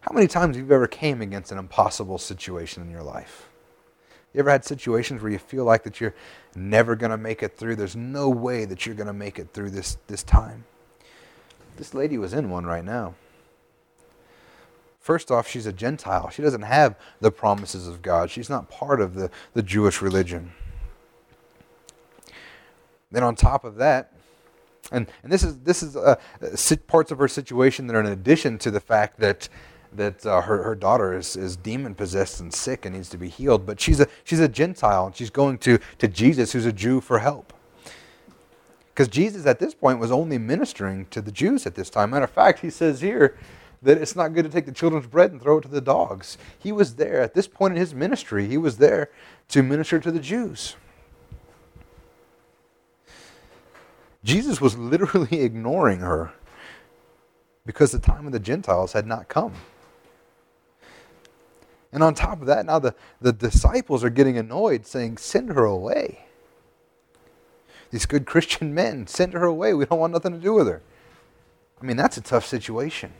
[0.00, 3.48] How many times have you ever came against an impossible situation in your life?
[4.32, 6.14] You ever had situations where you feel like that you're
[6.54, 7.76] never going to make it through?
[7.76, 10.64] There's no way that you're going to make it through this, this time.
[11.76, 13.14] This lady was in one right now.
[15.00, 16.28] First off, she's a Gentile.
[16.28, 18.30] She doesn't have the promises of God.
[18.30, 20.52] She's not part of the, the Jewish religion.
[23.10, 24.12] Then on top of that,
[24.92, 26.16] and, and this is this is uh,
[26.86, 29.48] parts of her situation that are in addition to the fact that
[29.92, 33.28] that uh, her, her daughter is, is demon possessed and sick and needs to be
[33.28, 33.66] healed.
[33.66, 37.00] But she's a, she's a Gentile and she's going to, to Jesus, who's a Jew,
[37.00, 37.52] for help.
[38.88, 42.10] Because Jesus at this point was only ministering to the Jews at this time.
[42.10, 43.36] Matter of fact, he says here
[43.80, 46.36] that it's not good to take the children's bread and throw it to the dogs.
[46.58, 49.10] He was there at this point in his ministry, he was there
[49.50, 50.74] to minister to the Jews.
[54.24, 56.32] Jesus was literally ignoring her
[57.64, 59.52] because the time of the Gentiles had not come.
[61.92, 65.64] And on top of that, now the, the disciples are getting annoyed, saying, Send her
[65.64, 66.26] away.
[67.90, 69.72] These good Christian men, send her away.
[69.72, 70.82] We don't want nothing to do with her.
[71.80, 73.12] I mean, that's a tough situation.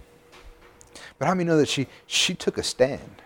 [1.18, 3.22] But how many know that she, she took a stand?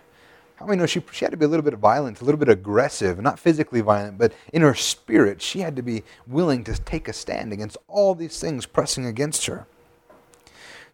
[0.57, 2.49] How many know she, she had to be a little bit violent, a little bit
[2.49, 7.09] aggressive, not physically violent, but in her spirit, she had to be willing to take
[7.09, 9.67] a stand against all these things pressing against her.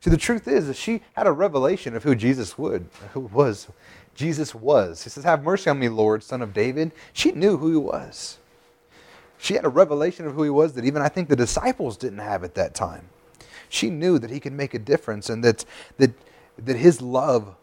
[0.00, 3.68] See, the truth is that she had a revelation of who Jesus would, who was,
[4.18, 5.04] Jesus was.
[5.04, 6.90] He says, Have mercy on me, Lord, son of David.
[7.12, 8.38] She knew who he was.
[9.38, 12.18] She had a revelation of who he was that even I think the disciples didn't
[12.18, 13.10] have at that time.
[13.68, 15.64] She knew that he could make a difference and that,
[15.98, 16.10] that,
[16.58, 17.54] that his love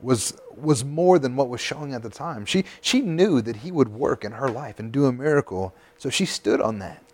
[0.00, 2.44] was, was more than what was showing at the time.
[2.44, 6.10] She, she knew that he would work in her life and do a miracle, so
[6.10, 7.04] she stood on that.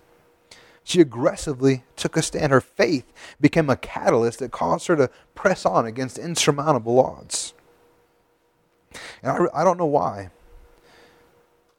[0.84, 2.50] She aggressively took a stand.
[2.50, 3.12] Her faith
[3.42, 7.52] became a catalyst that caused her to press on against insurmountable odds.
[9.22, 10.30] And I, I don't know why.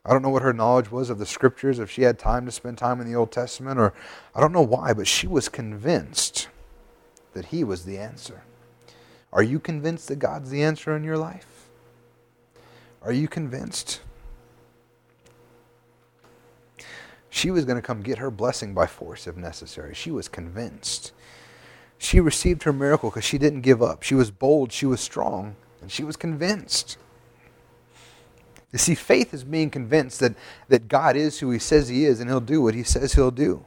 [0.06, 2.52] I don't know what her knowledge was of the scriptures, if she had time to
[2.52, 3.94] spend time in the Old Testament, or
[4.34, 6.48] I don't know why, but she was convinced
[7.34, 8.44] that he was the answer.
[9.32, 11.70] Are you convinced that God's the answer in your life?
[13.04, 14.02] Are you convinced?
[17.30, 19.94] She was going to come get her blessing by force if necessary.
[19.94, 21.14] She was convinced.
[21.98, 24.04] She received her miracle because she didn't give up.
[24.04, 26.98] She was bold, she was strong, and she was convinced.
[28.72, 30.36] You see, faith is being convinced that,
[30.70, 33.32] that God is who he says he is and he'll do what he says he'll
[33.32, 33.66] do.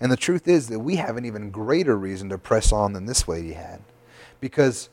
[0.00, 3.06] And the truth is that we have an even greater reason to press on than
[3.06, 3.80] this lady had.
[4.40, 4.90] Because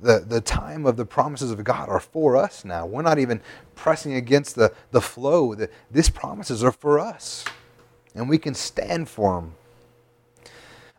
[0.00, 2.86] the, the time of the promises of God are for us now.
[2.86, 3.40] We're not even
[3.74, 5.54] pressing against the, the flow.
[5.54, 7.44] The, these promises are for us.
[8.14, 9.54] And we can stand for them.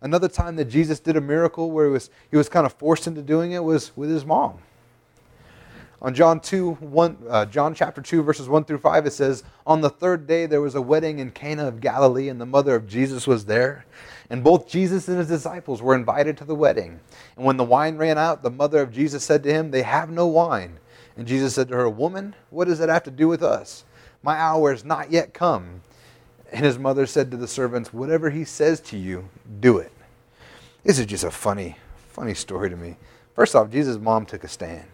[0.01, 3.07] Another time that Jesus did a miracle where he was, he was kind of forced
[3.07, 4.59] into doing it was with his mom.
[6.01, 9.81] On John 2, 1, uh, John chapter 2, verses 1 through 5, it says, On
[9.81, 12.87] the third day there was a wedding in Cana of Galilee, and the mother of
[12.87, 13.85] Jesus was there.
[14.29, 17.01] And both Jesus and his disciples were invited to the wedding.
[17.35, 20.09] And when the wine ran out, the mother of Jesus said to him, They have
[20.09, 20.79] no wine.
[21.17, 23.83] And Jesus said to her, Woman, what does that have to do with us?
[24.23, 25.81] My hour is not yet come.
[26.53, 29.27] And his mother said to the servants, Whatever he says to you,
[29.59, 29.91] do it.
[30.83, 31.75] This is just a funny,
[32.07, 32.95] funny story to me.
[33.35, 34.85] First off, Jesus' mom took a stand.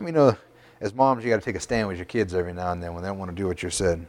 [0.00, 0.36] Many know
[0.80, 2.92] as moms you got to take a stand with your kids every now and then
[2.92, 4.06] when they don't want to do what you're said?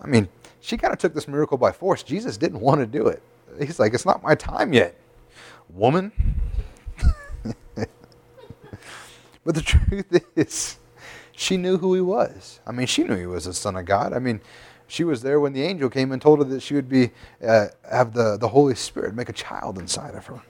[0.00, 0.28] I mean,
[0.60, 2.02] she kind of took this miracle by force.
[2.02, 3.22] Jesus didn't want to do it.
[3.58, 4.98] He's like, it's not my time yet,
[5.70, 6.12] woman.
[7.74, 10.78] but the truth is,
[11.32, 12.60] she knew who he was.
[12.66, 14.12] I mean, she knew he was the Son of God.
[14.12, 14.40] I mean,
[14.86, 17.10] she was there when the angel came and told her that she would be
[17.46, 20.42] uh, have the, the Holy Spirit make a child inside of her.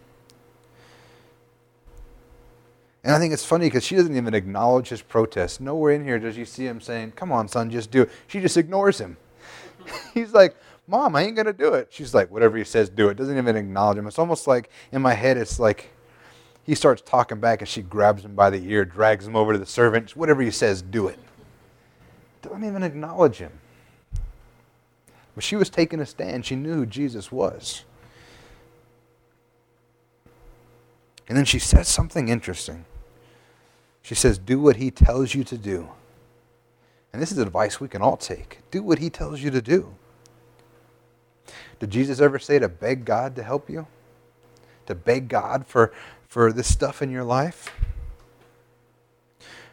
[3.05, 5.61] And I think it's funny because she doesn't even acknowledge his protest.
[5.61, 8.11] Nowhere in here does she see him saying, Come on, son, just do it.
[8.27, 9.19] She just ignores him.
[10.15, 11.89] He's like, Mom, I ain't going to do it.
[11.91, 13.19] She's like, Whatever he says, do it.
[13.19, 14.07] Doesn't even acknowledge him.
[14.07, 15.91] It's almost like in my head, it's like
[16.65, 19.59] he starts talking back and she grabs him by the ear, drags him over to
[19.59, 20.17] the servant.
[20.17, 21.19] Whatever he says, do it.
[22.41, 23.53] Don't even acknowledge him.
[25.35, 26.47] But she was taking a stand.
[26.47, 27.85] She knew who Jesus was.
[31.29, 32.87] And then she says something interesting.
[34.05, 35.89] She says, Do what he tells you to do.
[37.13, 38.59] And this is advice we can all take.
[38.71, 39.95] Do what he tells you to do.
[41.81, 43.87] Did Jesus ever say to beg God to help you?
[44.87, 45.91] To beg God for,
[46.29, 47.75] for this stuff in your life?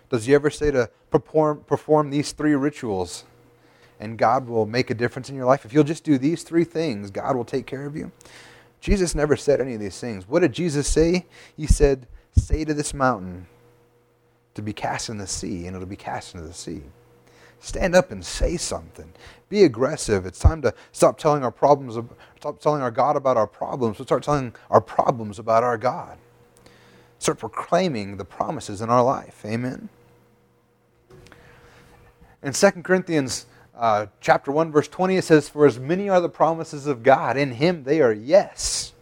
[0.09, 3.25] Does he ever say to perform, perform these three rituals
[3.99, 5.65] and God will make a difference in your life?
[5.65, 8.11] If you'll just do these three things, God will take care of you.
[8.79, 10.27] Jesus never said any of these things.
[10.27, 11.25] What did Jesus say?
[11.57, 13.47] He said, Say to this mountain,
[14.53, 16.81] to be cast in the sea, and it'll be cast into the sea.
[17.59, 19.13] Stand up and say something.
[19.49, 20.25] Be aggressive.
[20.25, 21.97] It's time to stop telling our problems,
[22.39, 26.17] stop telling our God about our problems, but start telling our problems about our God.
[27.19, 29.43] Start proclaiming the promises in our life.
[29.45, 29.89] Amen.
[32.41, 36.29] In 2 Corinthians uh, chapter 1, verse 20, it says, For as many are the
[36.29, 38.93] promises of God, in him they are yes.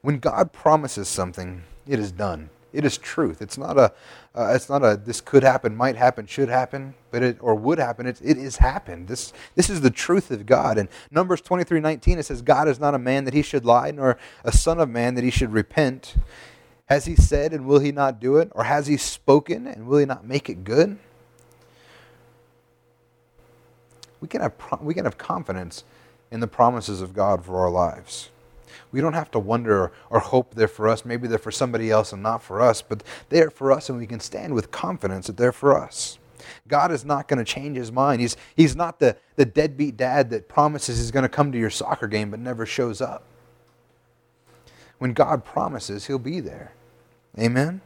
[0.00, 2.50] When God promises something, it is done.
[2.70, 3.40] It is truth.
[3.40, 3.92] It's not a,
[4.34, 7.78] uh, it's not a this could happen, might happen, should happen, but it or would
[7.78, 8.06] happen.
[8.06, 9.08] It, it is happened.
[9.08, 10.76] This this is the truth of God.
[10.76, 13.64] And Numbers twenty three nineteen it says, God is not a man that he should
[13.64, 16.16] lie, nor a son of man that he should repent.
[16.90, 18.50] Has he said and will he not do it?
[18.52, 20.98] Or has he spoken and will he not make it good?
[24.20, 25.84] We can have, we can have confidence
[26.30, 28.30] in the promises of God for our lives.
[28.92, 31.04] We don't have to wonder or hope they're for us.
[31.04, 34.06] Maybe they're for somebody else and not for us, but they're for us, and we
[34.06, 36.18] can stand with confidence that they're for us.
[36.66, 38.20] God is not going to change his mind.
[38.20, 41.70] He's, he's not the, the deadbeat dad that promises he's going to come to your
[41.70, 43.24] soccer game but never shows up.
[44.98, 46.72] When God promises, he'll be there.
[47.38, 47.80] Amen?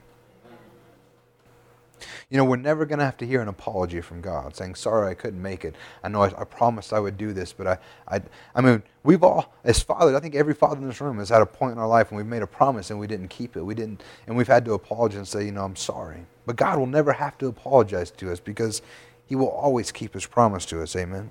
[2.31, 5.11] You know, we're never going to have to hear an apology from God saying, Sorry,
[5.11, 5.75] I couldn't make it.
[6.03, 7.79] I know I, I, promised I would do this, but I,
[8.09, 8.23] I,
[8.55, 11.43] I mean, we've all, as fathers, I think every father in this room has had
[11.43, 13.63] a point in our life when we've made a promise and we didn't keep it.
[13.63, 16.27] We didn't, and we've had to apologize and say, You know, I'm sorry.
[16.47, 18.83] But God will never have to apologize to us because
[19.27, 20.97] He will always keep His promise to us.
[20.97, 21.31] Amen.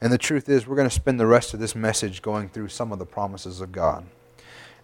[0.00, 2.68] And the truth is, we're going to spend the rest of this message going through
[2.68, 4.04] some of the promises of God.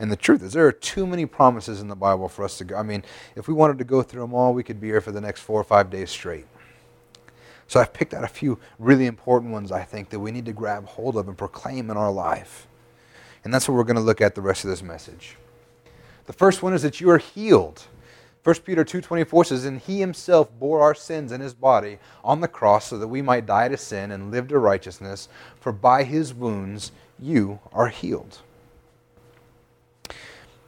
[0.01, 2.64] And the truth is, there are too many promises in the Bible for us to
[2.64, 2.76] go.
[2.76, 3.05] I mean,
[3.36, 5.40] if we wanted to go through them all, we could be here for the next
[5.42, 6.47] four or five days straight.
[7.66, 10.53] So I've picked out a few really important ones, I think, that we need to
[10.53, 12.66] grab hold of and proclaim in our life.
[13.45, 15.36] And that's what we're going to look at the rest of this message.
[16.26, 17.84] The first one is that you are healed.
[18.42, 22.49] 1 Peter 2:24 says, "And he himself bore our sins in his body on the
[22.49, 25.28] cross so that we might die to sin and live to righteousness,
[25.59, 28.40] for by his wounds you are healed."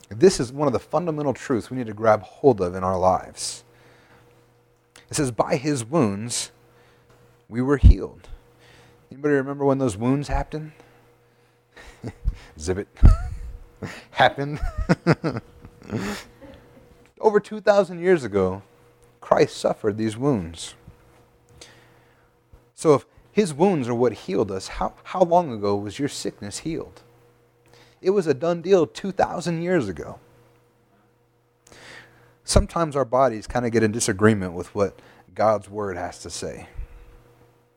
[0.08, 2.98] This is one of the fundamental truths we need to grab hold of in our
[2.98, 3.64] lives.
[5.10, 6.52] It says, "By his wounds
[7.48, 8.28] we were healed."
[9.10, 10.72] Anybody remember when those wounds happened?
[12.58, 12.88] Zip it.
[14.10, 14.60] happened.
[17.20, 18.62] Over 2,000 years ago,
[19.20, 20.74] Christ suffered these wounds.
[22.74, 26.58] So if his wounds are what healed us, how, how long ago was your sickness
[26.58, 27.02] healed?
[28.00, 30.18] It was a done deal 2,000 years ago.
[32.44, 35.00] Sometimes our bodies kind of get in disagreement with what
[35.34, 36.68] God's word has to say.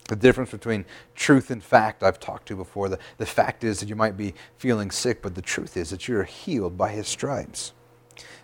[0.08, 2.90] The difference between truth and fact, I've talked to before.
[2.90, 6.08] The, the fact is that you might be feeling sick, but the truth is that
[6.08, 7.74] you're healed by his stripes.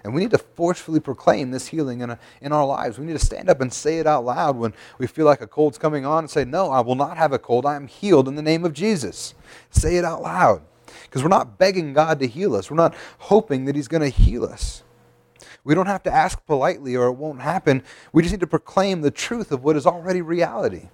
[0.03, 2.99] And we need to forcefully proclaim this healing in, a, in our lives.
[2.99, 5.47] We need to stand up and say it out loud when we feel like a
[5.47, 7.65] cold's coming on and say, No, I will not have a cold.
[7.65, 9.33] I am healed in the name of Jesus.
[9.71, 10.61] Say it out loud.
[11.03, 14.09] Because we're not begging God to heal us, we're not hoping that He's going to
[14.09, 14.83] heal us.
[15.63, 17.83] We don't have to ask politely or it won't happen.
[18.13, 20.89] We just need to proclaim the truth of what is already reality.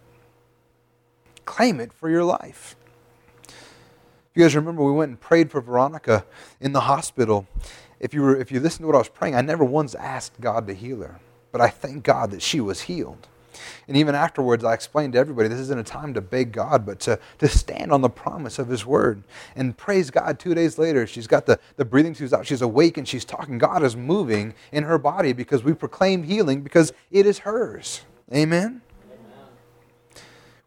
[1.45, 2.76] Claim it for your life.
[3.47, 6.26] If you guys remember we went and prayed for Veronica
[6.62, 7.47] in the hospital,
[7.99, 10.39] if you, were, if you listened to what I was praying, I never once asked
[10.39, 11.20] God to heal her.
[11.52, 13.28] But I thank God that she was healed.
[13.88, 16.99] And even afterwards, I explained to everybody this isn't a time to beg God, but
[17.02, 19.24] to, to stand on the promise of His Word.
[19.56, 22.45] And praise God, two days later, she's got the, the breathing tubes out.
[22.45, 23.58] She's awake and she's talking.
[23.58, 28.02] God is moving in her body because we proclaim healing because it is hers.
[28.34, 28.82] Amen?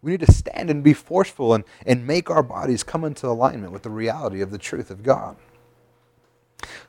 [0.05, 3.73] We need to stand and be forceful and, and make our bodies come into alignment
[3.73, 5.37] with the reality of the truth of God.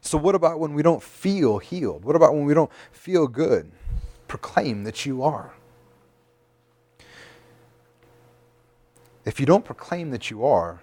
[0.01, 2.03] So, what about when we don't feel healed?
[2.03, 3.71] What about when we don't feel good?
[4.27, 5.53] Proclaim that you are.
[9.25, 10.79] If you don't proclaim that you are,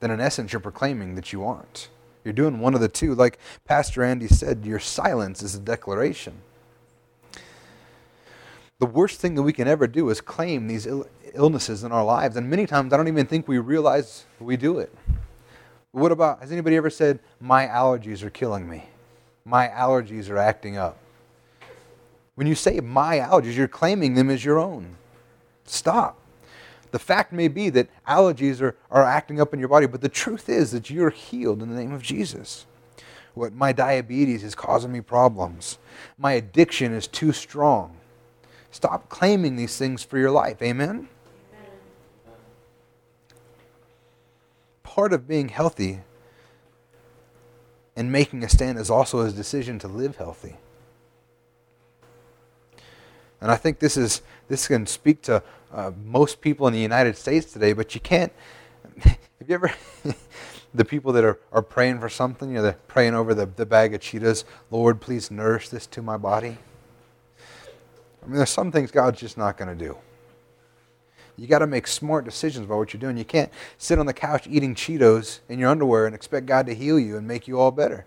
[0.00, 1.88] then in essence you're proclaiming that you aren't.
[2.24, 3.14] You're doing one of the two.
[3.14, 6.34] Like Pastor Andy said, your silence is a declaration.
[8.78, 12.04] The worst thing that we can ever do is claim these Ill- illnesses in our
[12.04, 12.36] lives.
[12.36, 14.92] And many times I don't even think we realize we do it.
[15.92, 18.88] What about, has anybody ever said, my allergies are killing me?
[19.44, 20.98] My allergies are acting up.
[22.34, 24.96] When you say my allergies, you're claiming them as your own.
[25.64, 26.18] Stop.
[26.96, 30.08] The fact may be that allergies are, are acting up in your body, but the
[30.08, 32.64] truth is that you're healed in the name of Jesus.
[33.34, 35.76] What my diabetes is causing me problems.
[36.16, 37.98] My addiction is too strong.
[38.70, 40.62] Stop claiming these things for your life.
[40.62, 41.08] Amen?
[44.82, 46.00] part of being healthy
[47.94, 50.56] and making a stand is also a decision to live healthy.
[53.46, 55.40] And I think this is this can speak to
[55.72, 58.32] uh, most people in the United States today, but you can't.
[59.04, 59.16] Have
[59.46, 59.72] you ever
[60.74, 63.64] the people that are, are praying for something, you know, they're praying over the, the
[63.64, 64.42] bag of Cheetos,
[64.72, 66.58] Lord, please nourish this to my body.
[68.20, 69.96] I mean, there's some things God's just not going to do.
[71.36, 73.16] You got to make smart decisions about what you're doing.
[73.16, 76.74] You can't sit on the couch eating Cheetos in your underwear and expect God to
[76.74, 78.06] heal you and make you all better.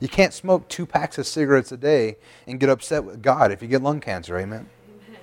[0.00, 3.62] You can't smoke two packs of cigarettes a day and get upset with God if
[3.62, 4.36] you get lung cancer.
[4.38, 4.68] Amen.
[5.08, 5.20] Amen.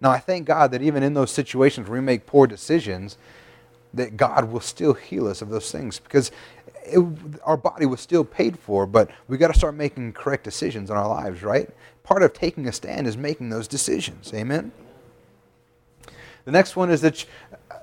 [0.00, 3.16] Now, I thank God that even in those situations where we make poor decisions,
[3.92, 6.30] that God will still heal us of those things because
[6.84, 7.02] it,
[7.44, 10.96] our body was still paid for, but we got to start making correct decisions in
[10.96, 11.70] our lives, right?
[12.04, 14.32] part of taking a stand is making those decisions.
[14.32, 14.70] Amen?
[16.44, 17.24] The next one is that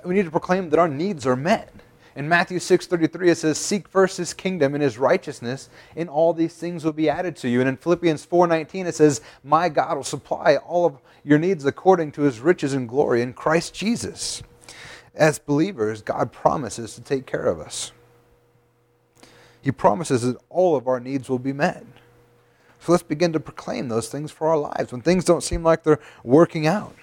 [0.04, 1.74] we need to proclaim that our needs are met.
[2.14, 6.54] In Matthew 6:33 it says seek first his kingdom and his righteousness and all these
[6.54, 7.60] things will be added to you.
[7.60, 12.12] And in Philippians 4:19 it says my God will supply all of your needs according
[12.12, 14.42] to his riches and glory in Christ Jesus.
[15.14, 17.92] As believers, God promises to take care of us.
[19.60, 21.84] He promises that all of our needs will be met.
[22.80, 25.84] So let's begin to proclaim those things for our lives when things don't seem like
[25.84, 26.94] they're working out.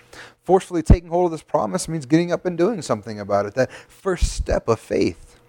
[0.50, 3.72] Forcefully taking hold of this promise means getting up and doing something about it, that
[3.72, 5.39] first step of faith.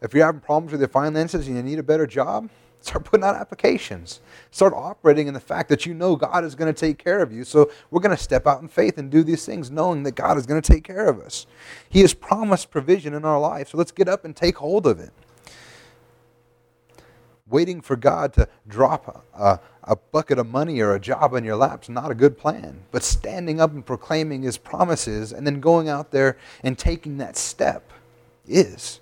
[0.00, 2.48] If you're having problems with your finances and you need a better job,
[2.80, 4.20] start putting out applications.
[4.52, 7.32] Start operating in the fact that you know God is going to take care of
[7.32, 7.42] you.
[7.42, 10.38] So we're going to step out in faith and do these things knowing that God
[10.38, 11.48] is going to take care of us.
[11.88, 13.70] He has promised provision in our life.
[13.70, 15.10] So let's get up and take hold of it
[17.50, 21.56] waiting for God to drop a, a, bucket of money or a job in your
[21.56, 22.82] lap is not a good plan.
[22.92, 27.36] But standing up and proclaiming His promises and then going out there and taking that
[27.36, 27.92] step
[28.46, 29.00] is.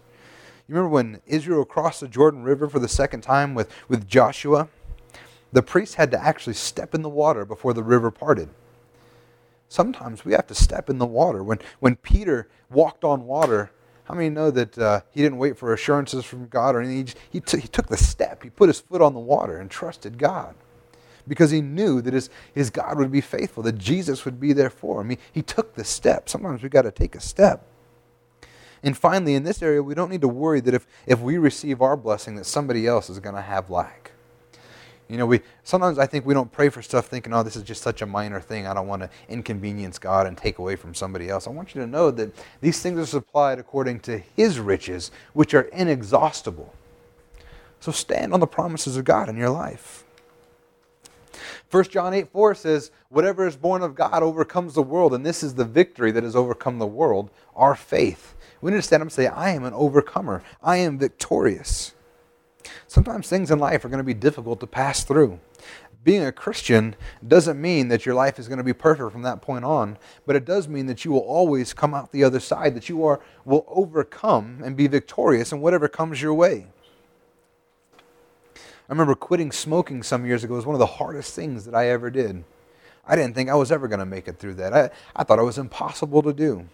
[0.67, 4.69] You remember when Israel crossed the Jordan River for the second time with, with Joshua?
[5.53, 8.51] The priests had to actually step in the water before the river parted.
[9.69, 11.43] Sometimes we have to step in the water.
[11.43, 13.71] When, when Peter walked on water,
[14.09, 16.97] how many know that uh, he didn't wait for assurances from God or anything?
[16.97, 18.43] He, just, he, t- he took the step.
[18.43, 20.55] He put his foot on the water and trusted God
[21.29, 24.71] because he knew that his, his God would be faithful, that Jesus would be there
[24.71, 25.11] for him.
[25.11, 26.31] He, he took the step.
[26.31, 27.67] Sometimes we've got to take a step.
[28.83, 31.83] And finally, in this area, we don't need to worry that if, if we receive
[31.83, 34.08] our blessing, that somebody else is going to have lack.
[35.09, 37.63] You know, we sometimes I think we don't pray for stuff thinking, oh, this is
[37.63, 38.67] just such a minor thing.
[38.67, 41.47] I don't want to inconvenience God and take away from somebody else.
[41.47, 45.55] I want you to know that these things are supplied according to His riches, which
[45.55, 46.75] are inexhaustible.
[47.81, 50.05] So stand on the promises of God in your life.
[51.71, 55.43] 1 John 8 4 says, Whatever is born of God overcomes the world, and this
[55.43, 58.35] is the victory that has overcome the world, our faith.
[58.61, 60.43] We need to stand up and say, I am an overcomer.
[60.63, 61.95] I am victorious.
[62.87, 65.41] Sometimes things in life are going to be difficult to pass through.
[66.05, 66.95] Being a Christian
[67.27, 70.37] doesn't mean that your life is going to be perfect from that point on, but
[70.37, 73.21] it does mean that you will always come out the other side, that you are,
[73.45, 76.67] will overcome and be victorious in whatever comes your way.
[78.89, 80.55] I remember quitting smoking some years ago.
[80.55, 82.45] Was one of the hardest things that I ever did.
[83.07, 84.73] I didn't think I was ever going to make it through that.
[84.73, 86.69] I, I thought it was impossible to do.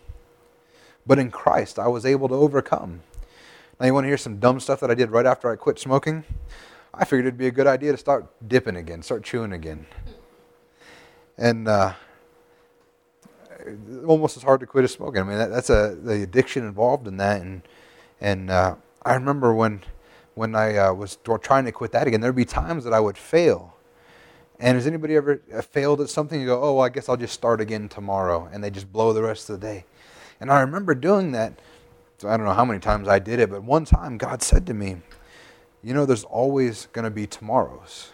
[1.06, 3.02] But in Christ, I was able to overcome.
[3.80, 5.80] Now, you want to hear some dumb stuff that I did right after I quit
[5.80, 6.22] smoking?
[6.92, 9.86] I figured it'd be a good idea to start dipping again, start chewing again.
[11.36, 11.94] And uh,
[14.06, 15.22] almost as hard to quit as smoking.
[15.22, 17.42] I mean, that, that's a the addiction involved in that.
[17.42, 17.62] And
[18.20, 19.82] and uh, I remember when
[20.34, 23.18] when I uh, was trying to quit that again, there'd be times that I would
[23.18, 23.74] fail.
[24.60, 26.40] And has anybody ever uh, failed at something?
[26.40, 29.12] You go, oh, well, I guess I'll just start again tomorrow, and they just blow
[29.12, 29.84] the rest of the day.
[30.40, 31.58] And I remember doing that
[32.24, 34.74] I don't know how many times I did it, but one time God said to
[34.74, 34.96] me,
[35.82, 38.10] You know, there's always going to be tomorrows.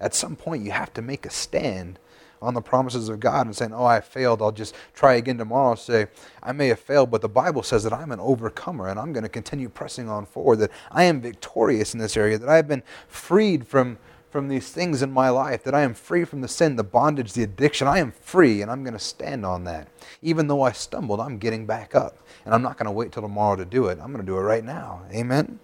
[0.00, 1.98] At some point, you have to make a stand
[2.42, 4.42] on the promises of God and saying, Oh, I failed.
[4.42, 5.74] I'll just try again tomorrow.
[5.76, 6.08] Say,
[6.42, 9.22] I may have failed, but the Bible says that I'm an overcomer and I'm going
[9.22, 12.82] to continue pressing on forward, that I am victorious in this area, that I've been
[13.06, 13.98] freed from
[14.32, 17.34] from these things in my life, that I am free from the sin, the bondage,
[17.34, 17.86] the addiction.
[17.86, 19.88] I am free, and I'm going to stand on that.
[20.22, 22.16] Even though I stumbled, I'm getting back up.
[22.46, 23.98] And I'm not going to wait till tomorrow to do it.
[24.00, 25.02] I'm going to do it right now.
[25.12, 25.60] Amen?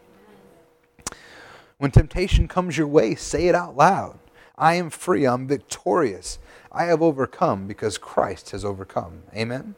[1.79, 4.19] When temptation comes your way, say it out loud.
[4.57, 5.27] I am free.
[5.27, 6.39] I'm victorious.
[6.71, 9.23] I have overcome because Christ has overcome.
[9.35, 9.77] Amen?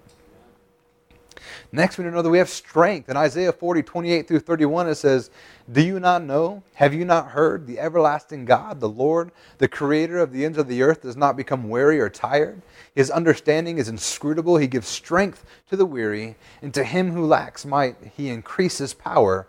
[1.72, 3.08] Next, we know that we have strength.
[3.08, 5.30] In Isaiah 40, 28 through 31, it says,
[5.70, 6.62] Do you not know?
[6.74, 7.66] Have you not heard?
[7.66, 11.36] The everlasting God, the Lord, the creator of the ends of the earth, does not
[11.36, 12.62] become weary or tired.
[12.94, 14.56] His understanding is inscrutable.
[14.56, 19.46] He gives strength to the weary, and to him who lacks might, he increases power.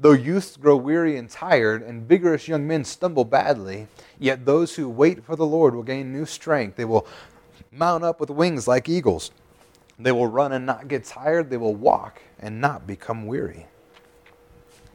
[0.00, 3.88] Though youths grow weary and tired, and vigorous young men stumble badly,
[4.18, 6.76] yet those who wait for the Lord will gain new strength.
[6.76, 7.06] They will
[7.72, 9.32] mount up with wings like eagles.
[9.98, 11.50] They will run and not get tired.
[11.50, 13.66] They will walk and not become weary.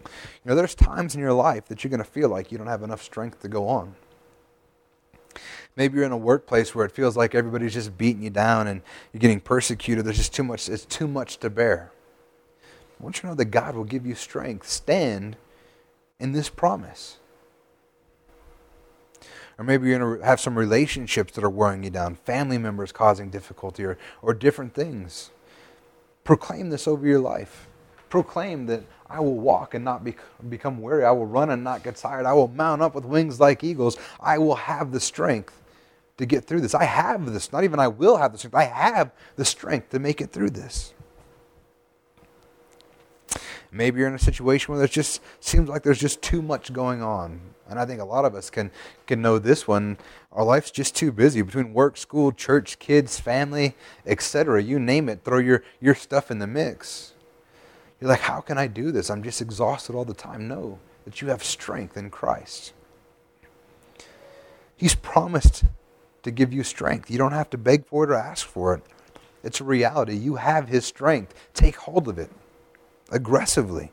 [0.05, 2.67] You know, there's times in your life that you're going to feel like you don't
[2.67, 3.95] have enough strength to go on.
[5.75, 8.81] Maybe you're in a workplace where it feels like everybody's just beating you down and
[9.11, 10.05] you're getting persecuted.
[10.05, 11.91] There's just too much, it's too much to bear.
[12.99, 14.67] I want you to know that God will give you strength.
[14.67, 15.35] Stand
[16.19, 17.17] in this promise.
[19.63, 22.91] Or maybe you're going to have some relationships that are wearing you down, family members
[22.91, 25.31] causing difficulty, or, or different things.
[26.25, 27.69] Proclaim this over your life.
[28.09, 30.15] Proclaim that I will walk and not be,
[30.49, 31.05] become weary.
[31.05, 32.25] I will run and not get tired.
[32.25, 33.97] I will mount up with wings like eagles.
[34.19, 35.61] I will have the strength
[36.17, 36.75] to get through this.
[36.75, 37.53] I have this.
[37.53, 38.55] Not even I will have the strength.
[38.55, 40.93] I have the strength to make it through this.
[43.73, 47.01] Maybe you're in a situation where there's just seems like there's just too much going
[47.01, 47.41] on.
[47.67, 48.69] And I think a lot of us can
[49.07, 49.97] can know this one.
[50.31, 54.61] Our life's just too busy between work, school, church, kids, family, etc.
[54.61, 57.13] You name it, throw your your stuff in the mix.
[57.99, 59.09] You're like, how can I do this?
[59.09, 60.47] I'm just exhausted all the time.
[60.47, 62.73] No, that you have strength in Christ.
[64.77, 65.63] He's promised
[66.21, 67.09] to give you strength.
[67.09, 68.83] You don't have to beg for it or ask for it.
[69.43, 70.15] It's a reality.
[70.15, 71.33] You have His strength.
[71.53, 72.29] Take hold of it
[73.13, 73.91] aggressively.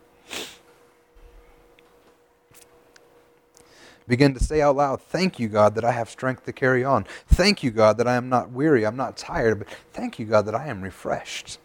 [4.09, 7.05] Begin to say out loud, Thank you, God, that I have strength to carry on.
[7.29, 10.47] Thank you, God, that I am not weary, I'm not tired, but thank you, God,
[10.47, 11.59] that I am refreshed.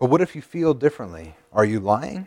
[0.00, 1.36] But what if you feel differently?
[1.52, 2.26] Are you lying?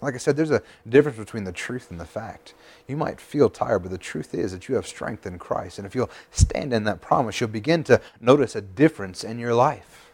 [0.00, 2.54] Like I said, there's a difference between the truth and the fact.
[2.86, 5.78] You might feel tired, but the truth is that you have strength in Christ.
[5.78, 9.54] And if you'll stand in that promise, you'll begin to notice a difference in your
[9.54, 10.07] life.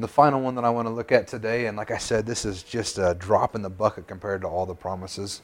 [0.00, 2.44] The final one that I want to look at today, and like I said, this
[2.44, 5.42] is just a drop in the bucket compared to all the promises.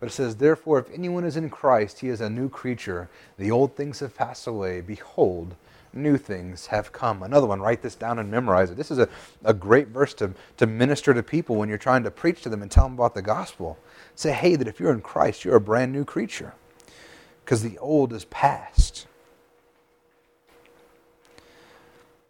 [0.00, 3.08] But it says, Therefore, if anyone is in Christ, he is a new creature.
[3.36, 4.80] The old things have passed away.
[4.80, 5.56] Behold,
[5.92, 7.22] new things have come.
[7.22, 8.76] Another one, write this down and memorize it.
[8.76, 9.08] This is a,
[9.44, 12.62] a great verse to, to minister to people when you're trying to preach to them
[12.62, 13.76] and tell them about the gospel.
[14.14, 16.54] Say, hey, that if you're in Christ, you're a brand new creature
[17.44, 19.07] because the old is past.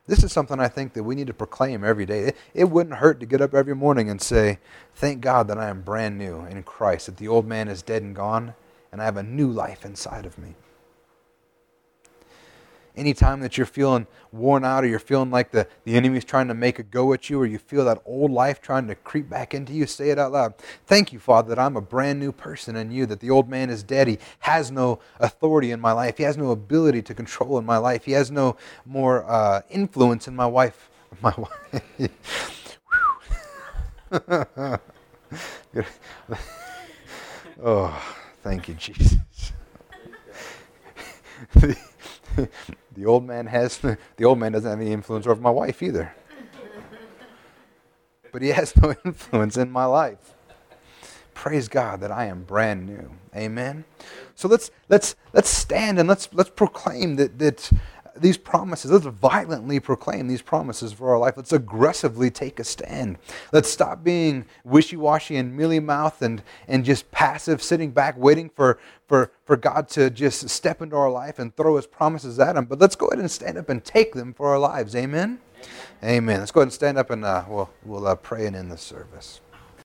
[0.09, 2.21] This is something I think that we need to proclaim every day.
[2.25, 4.59] It, it, wouldn't hurt to get up every morning and say,
[4.95, 8.03] Thank God that I am brand new in Christ, that the old man is dead
[8.03, 8.55] and gone,
[8.91, 10.55] and I have a new life inside of me
[12.99, 16.55] anytime that you're feeling worn out or you're feeling like the, the enemy's trying to
[16.55, 19.55] make a go at you or you feel that old life trying to creep back
[19.55, 20.55] into you, say it out loud.
[20.87, 23.71] Thank you, Father, that I'm a brand new person in you, that the old man
[23.71, 24.09] is dead.
[24.09, 26.19] He has no authority in my life.
[26.19, 28.05] He has no ability to control in my life.
[28.05, 30.91] He has no more uh, influence in my wife.
[31.23, 32.11] My wife.
[37.63, 39.17] oh, thank you, Jesus.
[42.95, 46.15] the old man has the old man doesn't have any influence over my wife either.
[48.33, 50.35] But he has no influence in my life.
[51.35, 53.13] Praise God that I am brand new.
[53.35, 53.85] Amen.
[54.35, 57.71] So let's let's let's stand and let's let's proclaim that that
[58.21, 58.91] these promises.
[58.91, 61.35] Let's violently proclaim these promises for our life.
[61.37, 63.19] Let's aggressively take a stand.
[63.53, 68.49] Let's stop being wishy washy and mealy mouthed and, and just passive, sitting back, waiting
[68.49, 72.57] for, for, for God to just step into our life and throw his promises at
[72.57, 72.65] him.
[72.67, 74.95] But let's go ahead and stand up and take them for our lives.
[74.95, 75.41] Amen?
[76.03, 76.15] Amen.
[76.17, 76.41] Amen.
[76.41, 78.79] Let's go ahead and stand up and uh, we'll, we'll uh, pray and end the
[78.79, 79.41] service.